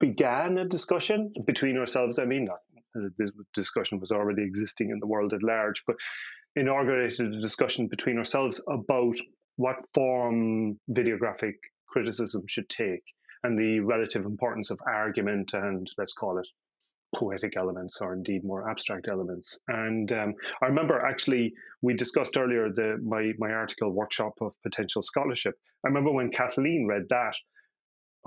[0.00, 2.18] began a discussion between ourselves.
[2.18, 2.60] I mean, not,
[2.94, 5.96] the discussion was already existing in the world at large, but
[6.56, 9.14] inaugurated a discussion between ourselves about
[9.56, 11.54] what form videographic
[11.86, 13.04] criticism should take
[13.42, 16.48] and the relative importance of argument and let's call it
[17.14, 19.58] poetic elements or indeed more abstract elements.
[19.68, 25.02] And um, I remember actually we discussed earlier the my my article workshop of potential
[25.02, 25.54] scholarship.
[25.84, 27.34] I remember when Kathleen read that,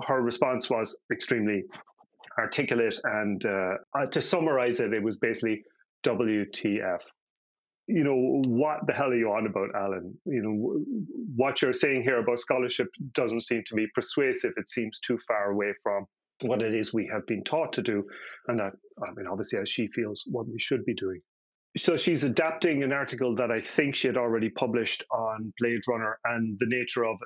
[0.02, 1.64] her response was extremely
[2.38, 2.98] articulate.
[3.04, 5.62] And uh, to summarize it, it was basically
[6.04, 7.02] WTF.
[7.86, 10.16] You know, what the hell are you on about, Alan?
[10.24, 10.84] You know,
[11.36, 14.54] what you're saying here about scholarship doesn't seem to be persuasive.
[14.56, 16.06] It seems too far away from
[16.40, 18.04] what it is we have been taught to do.
[18.48, 18.72] And that,
[19.02, 21.20] I mean, obviously, as she feels, what we should be doing.
[21.76, 26.18] So she's adapting an article that I think she had already published on Blade Runner
[26.24, 27.18] and the nature of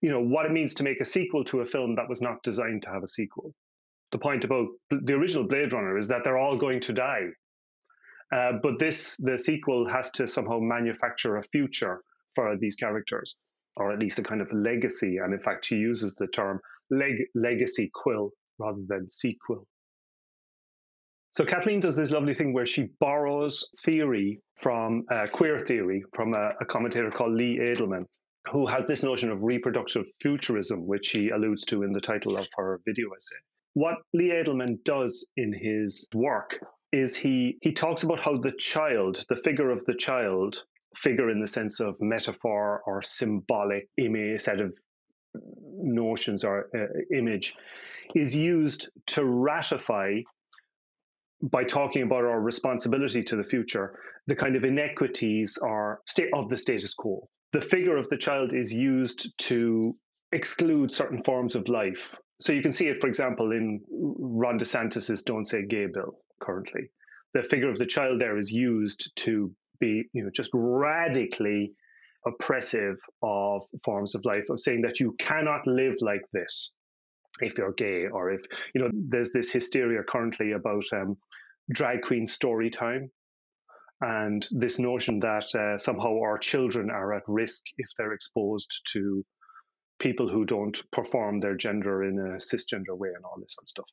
[0.00, 2.42] you know what it means to make a sequel to a film that was not
[2.42, 3.54] designed to have a sequel.
[4.12, 7.26] The point about the original Blade Runner is that they're all going to die,
[8.34, 12.02] uh, but this the sequel has to somehow manufacture a future
[12.34, 13.36] for these characters,
[13.76, 15.18] or at least a kind of legacy.
[15.18, 19.66] And in fact, she uses the term leg- legacyquel rather than sequel.
[21.32, 26.34] So Kathleen does this lovely thing where she borrows theory from uh, queer theory from
[26.34, 28.04] a, a commentator called Lee Edelman,
[28.48, 32.48] who has this notion of reproductive futurism, which he alludes to in the title of
[32.56, 33.36] her video essay.
[33.74, 36.58] What Lee Edelman does in his work
[36.92, 40.64] is he he talks about how the child, the figure of the child,
[40.96, 44.76] figure in the sense of metaphor or symbolic image, set of
[45.34, 47.54] notions or uh, image,
[48.14, 50.20] is used to ratify
[51.42, 55.58] by talking about our responsibility to the future, the kind of inequities
[56.06, 59.96] state of the status quo the figure of the child is used to
[60.32, 62.18] exclude certain forms of life.
[62.40, 66.90] So you can see it, for example, in Ron DeSantis's "Don't Say Gay" bill currently.
[67.34, 71.72] The figure of the child there is used to be, you know, just radically
[72.26, 76.72] oppressive of forms of life, of saying that you cannot live like this
[77.40, 78.42] if you're gay, or if
[78.74, 81.16] you know, there's this hysteria currently about um,
[81.70, 83.10] drag queen story time
[84.00, 89.24] and this notion that uh, somehow our children are at risk if they're exposed to
[89.98, 93.68] people who don't perform their gender in a cisgender way and all this sort of
[93.68, 93.90] stuff.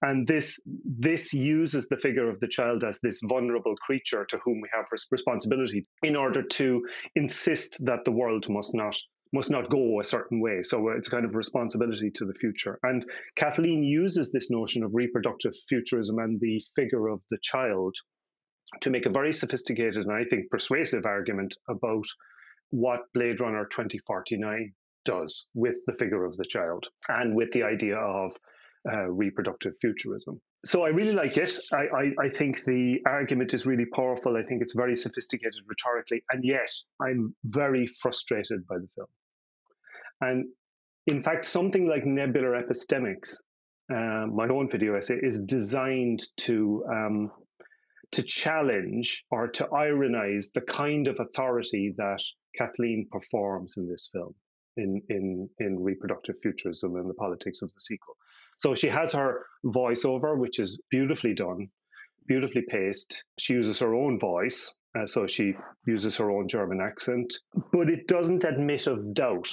[0.00, 4.60] And this this uses the figure of the child as this vulnerable creature to whom
[4.60, 6.86] we have responsibility in order to
[7.16, 8.96] insist that the world must not
[9.32, 10.62] must not go a certain way.
[10.62, 12.78] So it's a kind of responsibility to the future.
[12.84, 13.04] And
[13.34, 17.94] Kathleen uses this notion of reproductive futurism and the figure of the child
[18.80, 22.04] to make a very sophisticated and I think persuasive argument about
[22.70, 24.72] what Blade Runner 2049
[25.04, 28.32] does with the figure of the child and with the idea of
[28.90, 30.40] uh, reproductive futurism.
[30.64, 31.56] So I really like it.
[31.72, 34.36] I, I, I, think the argument is really powerful.
[34.36, 39.08] I think it's very sophisticated rhetorically, and yet I'm very frustrated by the film.
[40.20, 40.46] And
[41.06, 43.36] In fact, something like nebular epistemics,
[43.90, 47.30] uh, my own video essay, is designed to um,
[48.12, 52.22] to challenge or to ironize the kind of authority that
[52.56, 54.34] Kathleen performs in this film,
[54.76, 58.16] in in in reproductive futurism and the politics of the sequel.
[58.56, 61.68] So she has her voiceover, which is beautifully done,
[62.26, 63.24] beautifully paced.
[63.38, 65.54] She uses her own voice, uh, so she
[65.86, 67.34] uses her own German accent,
[67.72, 69.50] but it doesn't admit of doubt.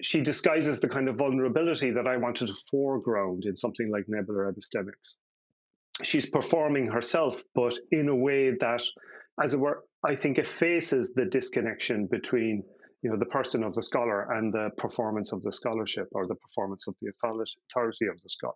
[0.00, 4.52] She disguises the kind of vulnerability that I wanted to foreground in something like Nebular
[4.52, 5.16] Epistemics.
[6.02, 8.82] She's performing herself, but in a way that,
[9.42, 12.62] as it were, I think effaces the disconnection between
[13.02, 16.34] you know the person of the scholar and the performance of the scholarship or the
[16.36, 18.54] performance of the authority of the scholar.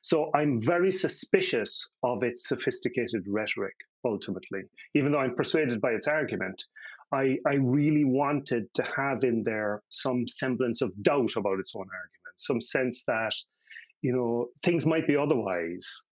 [0.00, 3.74] So I'm very suspicious of its sophisticated rhetoric,
[4.04, 4.62] ultimately.
[4.94, 6.64] Even though I'm persuaded by its argument,
[7.12, 11.86] I, I really wanted to have in there some semblance of doubt about its own
[11.86, 13.34] argument, some sense that,
[14.02, 16.04] you know, things might be otherwise.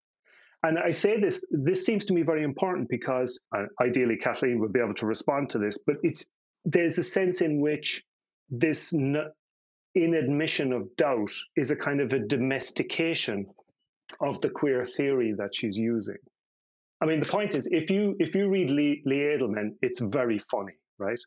[0.66, 4.74] And I say this, this seems to me very important because uh, ideally Kathleen would
[4.74, 6.28] be able to respond to this, but it's
[6.66, 8.04] there's a sense in which
[8.50, 8.92] this
[9.94, 13.46] inadmission of doubt is a kind of a domestication
[14.20, 16.18] of the queer theory that she's using.
[17.00, 20.40] I mean, the point is, if you if you read Lee, Lee Edelman, it's very
[20.40, 21.20] funny, right?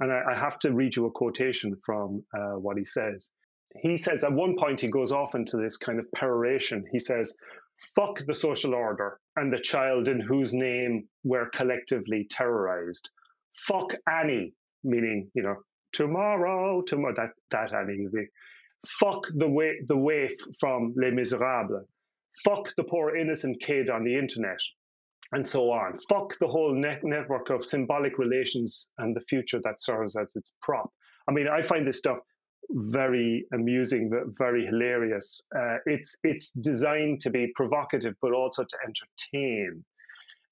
[0.00, 3.30] And I, I have to read you a quotation from uh, what he says.
[3.82, 6.84] He says at one point he goes off into this kind of peroration.
[6.90, 7.34] He says,
[7.94, 13.10] "Fuck the social order and the child in whose name we're collectively terrorized.
[13.66, 14.54] Fuck Annie,
[14.84, 15.56] meaning you know
[15.92, 18.08] tomorrow, tomorrow that that Annie.
[18.86, 21.86] Fuck the way the waif from Les Miserables
[22.44, 24.58] fuck the poor innocent kid on the internet,
[25.32, 25.96] and so on.
[26.08, 30.52] Fuck the whole net- network of symbolic relations and the future that serves as its
[30.62, 30.90] prop.
[31.28, 32.18] I mean, I find this stuff
[32.70, 35.46] very amusing, very hilarious.
[35.54, 39.84] Uh, it's it's designed to be provocative, but also to entertain.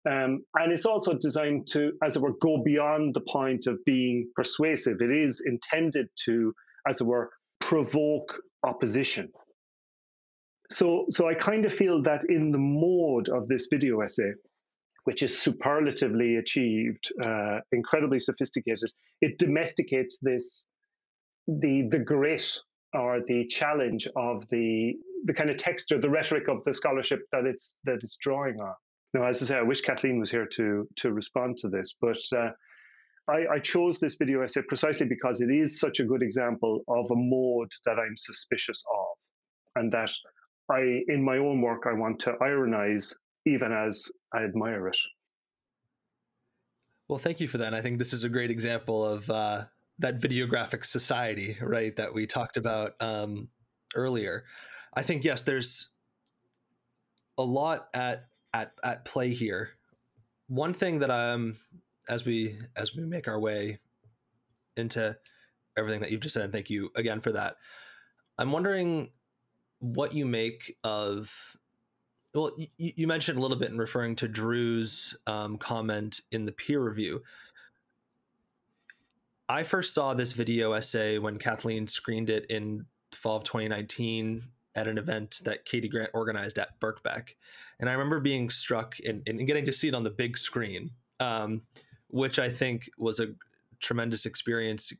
[0.06, 4.30] Um, and it's also designed to, as it were, go beyond the point of being
[4.36, 5.00] persuasive.
[5.00, 6.54] It is intended to,
[6.86, 9.32] as it were, provoke opposition.
[10.70, 14.32] So, so I kind of feel that in the mode of this video essay,
[15.04, 18.90] which is superlatively achieved, uh, incredibly sophisticated,
[19.20, 20.68] it domesticates this,
[21.46, 22.60] the the grit
[22.92, 27.46] or the challenge of the the kind of texture, the rhetoric of the scholarship that
[27.46, 28.74] it's that it's drawing on.
[29.14, 32.18] Now, as I say, I wish Kathleen was here to to respond to this, but
[32.36, 32.50] uh,
[33.28, 37.10] I, I, chose this video essay precisely because it is such a good example of
[37.10, 40.10] a mode that I'm suspicious of, and that
[40.70, 43.14] I, in my own work, I want to ironize
[43.46, 44.98] even as I admire it.
[47.08, 47.68] Well, thank you for that.
[47.68, 49.64] And I think this is a great example of uh,
[49.98, 53.48] that videographic society, right, that we talked about um,
[53.94, 54.44] earlier.
[54.94, 55.90] I think yes, there's
[57.38, 59.70] a lot at at at play here.
[60.48, 61.56] One thing that um
[62.08, 63.78] as we as we make our way
[64.76, 65.16] into
[65.76, 67.56] everything that you've just said, and thank you again for that.
[68.38, 69.10] I'm wondering
[69.78, 71.56] what you make of
[72.34, 76.52] well you, you, mentioned a little bit in referring to drew's um, comment in the
[76.52, 77.22] peer review
[79.48, 84.42] i first saw this video essay when kathleen screened it in fall of 2019
[84.76, 87.34] at an event that katie grant organized at birkbeck
[87.78, 90.90] and i remember being struck and, getting to see it on the big screen
[91.20, 91.62] um,
[92.08, 93.28] which i think was a
[93.80, 94.92] tremendous experience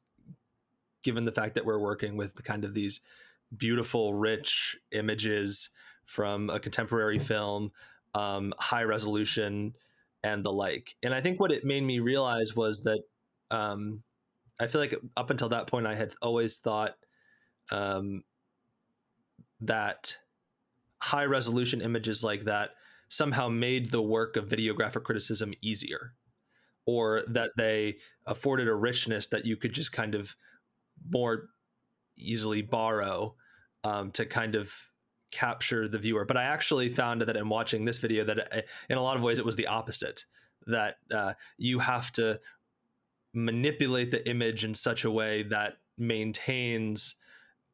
[1.04, 3.00] given the fact that we're working with kind of these
[3.56, 5.70] beautiful, rich images
[6.06, 7.70] from a contemporary film,
[8.14, 9.74] um, high resolution,
[10.22, 10.96] and the like.
[11.02, 13.02] And I think what it made me realize was that
[13.50, 14.02] um,
[14.60, 16.94] I feel like up until that point, I had always thought
[17.70, 18.22] um,
[19.60, 20.16] that
[21.00, 22.70] high resolution images like that
[23.08, 26.14] somehow made the work of videographic criticism easier
[26.86, 27.96] or that they
[28.26, 30.36] afforded a richness that you could just kind of
[31.10, 31.48] more
[32.16, 33.34] easily borrow
[33.82, 34.72] um, to kind of
[35.30, 36.24] capture the viewer.
[36.24, 39.22] But I actually found that in watching this video, that uh, in a lot of
[39.22, 40.24] ways it was the opposite.
[40.66, 42.40] That uh, you have to
[43.34, 47.16] manipulate the image in such a way that maintains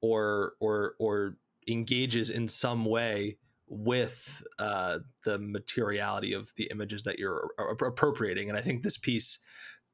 [0.00, 1.36] or or or
[1.68, 3.36] engages in some way
[3.68, 8.48] with uh, the materiality of the images that you're appropriating.
[8.48, 9.38] And I think this piece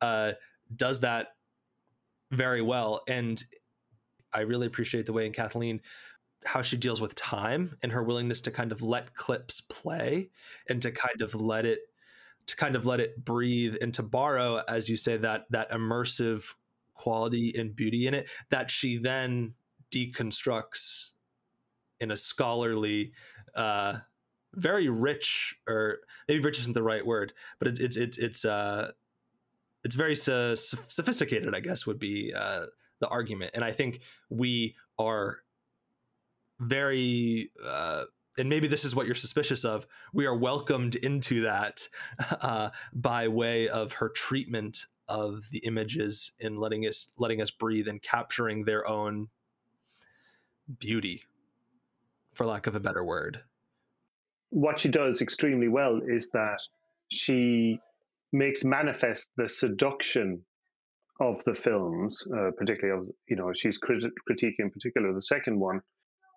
[0.00, 0.32] uh,
[0.74, 1.28] does that
[2.30, 3.02] very well.
[3.06, 3.42] And
[4.32, 5.80] I really appreciate the way in Kathleen
[6.44, 10.30] how she deals with time and her willingness to kind of let clips play
[10.68, 11.80] and to kind of let it
[12.46, 16.54] to kind of let it breathe and to borrow as you say that that immersive
[16.94, 19.54] quality and beauty in it that she then
[19.92, 21.10] deconstructs
[22.00, 23.12] in a scholarly,
[23.54, 23.98] uh,
[24.54, 28.92] very rich, or maybe rich isn't the right word, but it, it's it's it's uh,
[29.84, 31.54] it's very sophisticated.
[31.54, 32.66] I guess would be uh,
[33.00, 35.38] the argument, and I think we are
[36.58, 37.50] very.
[37.64, 38.04] Uh,
[38.38, 39.86] and maybe this is what you're suspicious of.
[40.12, 41.88] We are welcomed into that
[42.40, 47.88] uh, by way of her treatment of the images and letting us letting us breathe
[47.88, 49.28] and capturing their own
[50.78, 51.22] beauty
[52.34, 53.40] for lack of a better word
[54.50, 56.58] what she does extremely well is that
[57.08, 57.78] she
[58.32, 60.42] makes manifest the seduction
[61.20, 65.58] of the films uh, particularly of you know she's crit- critiquing in particular the second
[65.58, 65.80] one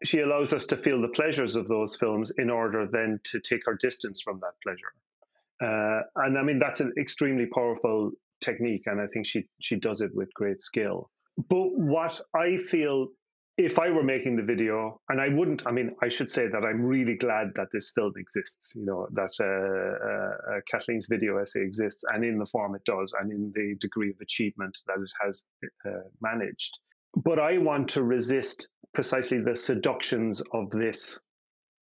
[0.04, 3.68] she allows us to feel the pleasures of those films in order then to take
[3.68, 4.94] our distance from that pleasure
[5.62, 10.02] uh, and I mean that's an extremely powerful technique, and I think she she does
[10.02, 11.10] it with great skill.
[11.38, 13.08] But what I feel
[13.58, 16.64] if I were making the video, and I wouldn't, I mean, I should say that
[16.64, 21.38] I'm really glad that this film exists, you know, that uh, uh, uh, Kathleen's video
[21.40, 24.98] essay exists and in the form it does and in the degree of achievement that
[25.02, 25.44] it has
[25.86, 26.80] uh, managed.
[27.14, 31.20] But I want to resist precisely the seductions of this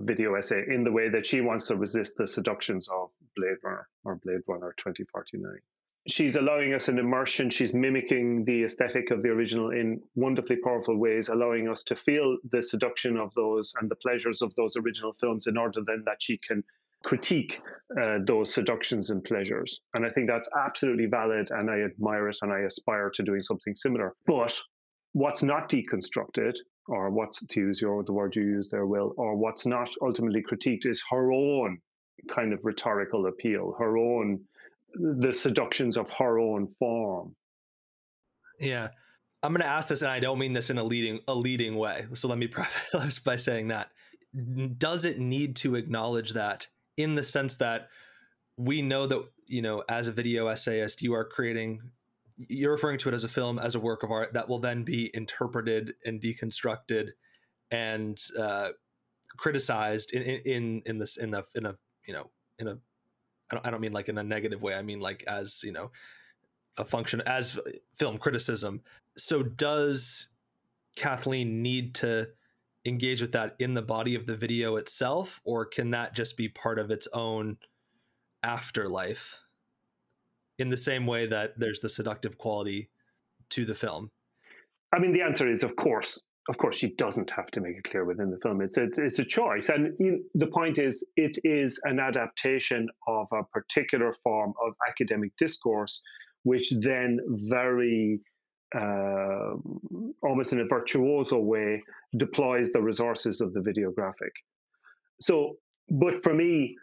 [0.02, 3.88] video essay in the way that she wants to resist the seductions of Blade Runner
[4.04, 5.60] or Blade Runner 2049
[6.08, 7.50] she's allowing us an immersion.
[7.50, 12.38] She's mimicking the aesthetic of the original in wonderfully powerful ways, allowing us to feel
[12.50, 16.22] the seduction of those and the pleasures of those original films in order then that
[16.22, 16.64] she can
[17.04, 17.62] critique
[18.02, 19.82] uh, those seductions and pleasures.
[19.94, 23.42] And I think that's absolutely valid and I admire it and I aspire to doing
[23.42, 24.14] something similar.
[24.26, 24.58] But
[25.14, 29.36] what's not deconstructed, or what's to use your the word you use there, Will, or
[29.36, 31.80] what's not ultimately critiqued is her own
[32.28, 34.42] kind of rhetorical appeal, her own
[34.94, 37.36] the seductions of her own form.
[38.60, 38.90] Yeah.
[39.44, 41.76] I'm going to ask this, and I don't mean this in a leading a leading
[41.76, 42.06] way.
[42.14, 43.92] So let me preface by saying that:
[44.78, 46.68] Does it need to acknowledge that,
[46.98, 47.90] in the sense that
[48.58, 51.82] we know that you know, as a video essayist, you are creating,
[52.38, 54.84] you're referring to it as a film, as a work of art that will then
[54.84, 57.10] be interpreted and deconstructed
[57.72, 58.70] and uh,
[59.38, 61.76] criticized in in in this in a in a
[62.08, 62.30] you know
[62.60, 62.78] in a
[63.50, 64.76] I don't, I don't mean like in a negative way.
[64.76, 65.92] I mean like as you know
[66.78, 67.60] a function as
[67.96, 68.82] film criticism.
[69.18, 70.30] So does
[70.96, 72.30] Kathleen need to
[72.86, 76.48] engage with that in the body of the video itself, or can that just be
[76.48, 77.58] part of its own
[78.44, 79.40] afterlife?
[80.58, 82.90] In the same way that there's the seductive quality
[83.50, 84.12] to the film.
[84.94, 87.84] I mean, the answer is, of course, of course, she doesn't have to make it
[87.84, 88.62] clear within the film.
[88.62, 89.70] It's a, it's a choice.
[89.70, 94.74] And you know, the point is, it is an adaptation of a particular form of
[94.88, 96.02] academic discourse,
[96.44, 98.22] which then very
[98.76, 99.56] uh,
[100.24, 101.84] almost in a virtuoso way
[102.16, 104.32] deploys the resources of the videographic.
[105.20, 105.58] So,
[105.90, 106.76] but for me,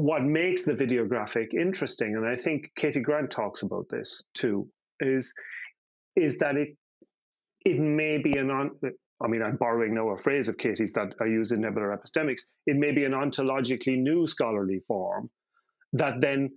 [0.00, 4.66] what makes the video graphic interesting, and I think Katie Grant talks about this too,
[4.98, 5.34] is
[6.16, 6.70] is that it
[7.66, 8.70] it may be an on,
[9.22, 12.46] I mean, I'm borrowing now a phrase of Katie's that I use in Nebular Epistemics.
[12.66, 15.28] It may be an ontologically new scholarly form
[15.92, 16.56] that then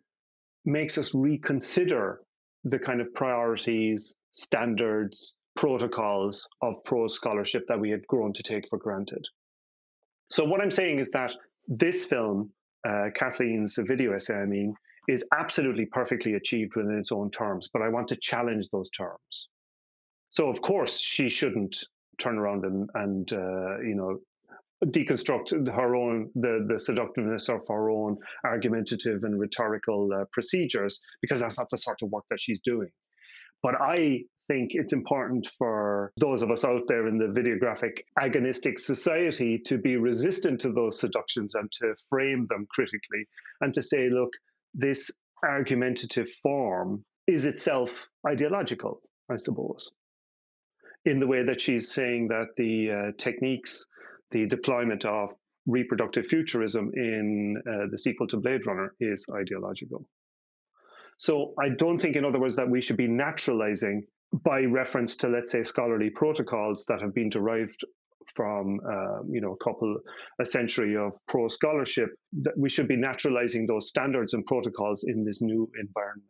[0.64, 2.22] makes us reconsider
[2.64, 8.70] the kind of priorities, standards, protocols of prose scholarship that we had grown to take
[8.70, 9.26] for granted.
[10.30, 11.36] So, what I'm saying is that
[11.68, 12.54] this film,
[12.88, 14.76] uh, Kathleen's video essay, I mean,
[15.08, 19.50] is absolutely perfectly achieved within its own terms, but I want to challenge those terms.
[20.30, 21.78] So of course she shouldn't
[22.18, 24.20] turn around and, and uh, you know
[24.86, 31.40] deconstruct her own the the seductiveness of her own argumentative and rhetorical uh, procedures because
[31.40, 32.90] that's not the sort of work that she's doing.
[33.62, 38.80] But I think it's important for those of us out there in the videographic agonistic
[38.80, 43.26] society to be resistant to those seductions and to frame them critically
[43.62, 44.32] and to say, look,
[44.74, 45.12] this
[45.44, 49.92] argumentative form is itself ideological, I suppose
[51.06, 53.86] in the way that she's saying that the uh, techniques,
[54.32, 55.32] the deployment of
[55.66, 60.06] reproductive futurism in uh, the sequel to Blade Runner is ideological.
[61.18, 64.04] So I don't think, in other words, that we should be naturalizing
[64.34, 67.84] by reference to, let's say, scholarly protocols that have been derived
[68.36, 69.98] from, uh, you know, a couple,
[70.40, 72.10] a century of pro scholarship.
[72.42, 76.30] That we should be naturalizing those standards and protocols in this new environment.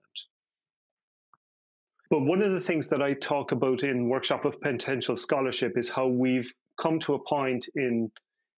[2.10, 5.90] But one of the things that I talk about in Workshop of Potential Scholarship is
[5.90, 8.12] how we've come to a point in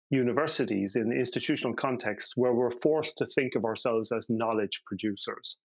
[0.09, 5.57] universities, in institutional context, where we're forced to think of ourselves as knowledge producers.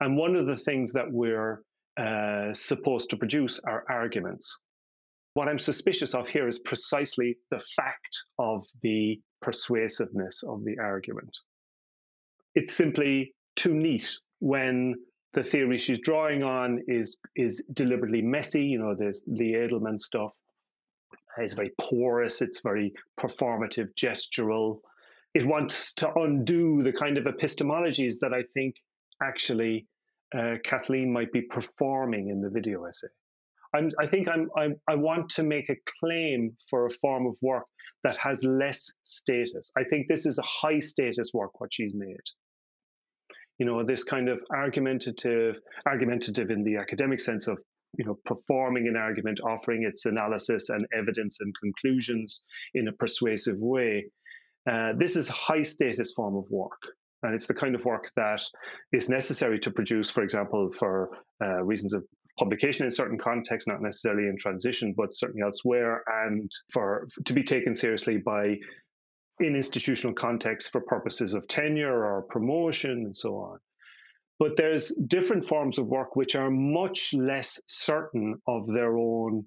[0.00, 1.62] And one of the things that we're
[1.96, 4.58] uh, supposed to produce are arguments.
[5.34, 11.36] What I'm suspicious of here is precisely the fact of the persuasiveness of the argument.
[12.54, 14.94] It's simply too neat when
[15.32, 18.64] the theory she's drawing on is is deliberately messy.
[18.64, 20.36] You know, there's the Edelman stuff.
[21.38, 22.42] It's very porous.
[22.42, 24.80] It's very performative, gestural.
[25.34, 28.76] It wants to undo the kind of epistemologies that I think
[29.22, 29.86] actually
[30.36, 33.08] uh, Kathleen might be performing in the video essay.
[33.74, 37.36] I'm, i think I'm, I'm, i want to make a claim for a form of
[37.42, 37.64] work
[38.04, 39.72] that has less status.
[39.76, 42.26] I think this is a high status work what she's made.
[43.58, 47.62] You know, this kind of argumentative, argumentative in the academic sense of
[47.96, 52.44] you know performing an argument, offering its analysis and evidence and conclusions
[52.74, 54.06] in a persuasive way.
[54.68, 56.82] Uh, this is high status form of work.
[57.22, 58.42] And it's the kind of work that
[58.92, 61.10] is necessary to produce, for example, for
[61.42, 62.04] uh, reasons of
[62.38, 67.44] publication in certain contexts, not necessarily in transition, but certainly elsewhere, and for to be
[67.44, 68.56] taken seriously by
[69.40, 73.58] in institutional contexts for purposes of tenure or promotion and so on.
[74.38, 79.44] But there's different forms of work which are much less certain of their own,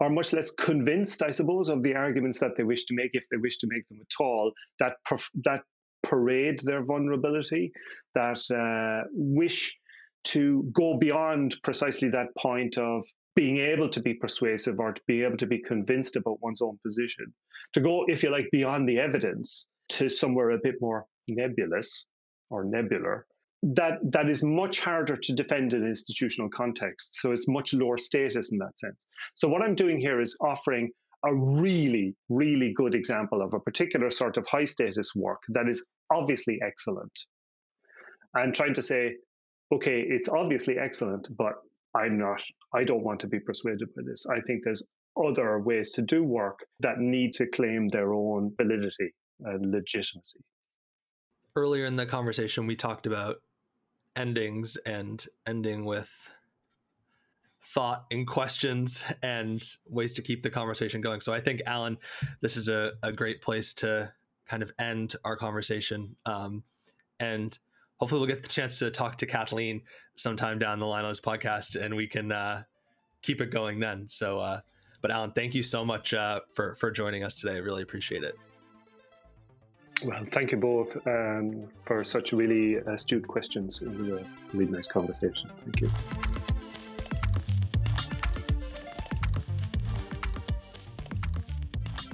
[0.00, 3.28] are much less convinced, I suppose, of the arguments that they wish to make, if
[3.30, 4.94] they wish to make them at all, that
[5.44, 5.62] that
[6.08, 7.72] parade their vulnerability,
[8.14, 9.76] that uh, wish
[10.24, 13.02] to go beyond precisely that point of
[13.34, 16.78] being able to be persuasive or to be able to be convinced about one's own
[16.84, 17.26] position,
[17.72, 22.06] to go, if you like, beyond the evidence to somewhere a bit more nebulous
[22.50, 23.22] or nebular.
[23.62, 27.20] That that is much harder to defend in institutional context.
[27.20, 29.06] So it's much lower status in that sense.
[29.34, 30.90] So what I'm doing here is offering
[31.24, 35.84] a really, really good example of a particular sort of high status work that is
[36.12, 37.12] obviously excellent.
[38.34, 39.16] And trying to say,
[39.72, 41.54] okay, it's obviously excellent, but
[41.94, 42.42] I'm not,
[42.74, 44.26] I don't want to be persuaded by this.
[44.30, 44.86] I think there's
[45.16, 50.40] other ways to do work that need to claim their own validity and legitimacy.
[51.56, 53.36] Earlier in the conversation, we talked about
[54.14, 56.30] endings and ending with
[57.60, 61.20] thought and questions and ways to keep the conversation going.
[61.20, 61.98] So I think, Alan,
[62.40, 64.12] this is a, a great place to
[64.48, 66.16] kind of end our conversation.
[66.26, 66.62] Um,
[67.20, 67.56] and
[67.98, 69.82] hopefully we'll get the chance to talk to Kathleen
[70.16, 72.62] sometime down the line on this podcast and we can uh,
[73.22, 74.08] keep it going then.
[74.08, 74.60] So, uh,
[75.00, 77.54] but Alan, thank you so much uh, for, for joining us today.
[77.54, 78.36] I really appreciate it.
[80.04, 83.82] Well, thank you both um, for such really astute questions.
[83.82, 85.50] It was a really nice conversation.
[85.64, 85.90] Thank you.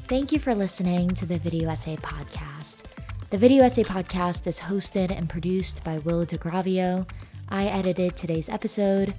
[0.07, 2.83] Thank you for listening to the Video Essay Podcast.
[3.31, 7.09] The Video Essay Podcast is hosted and produced by Will DiGravio.
[7.49, 9.15] I edited today's episode.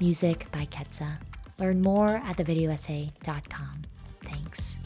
[0.00, 1.16] Music by Ketsa.
[1.58, 3.82] Learn more at thevideoessay.com.
[4.22, 4.78] Thanks.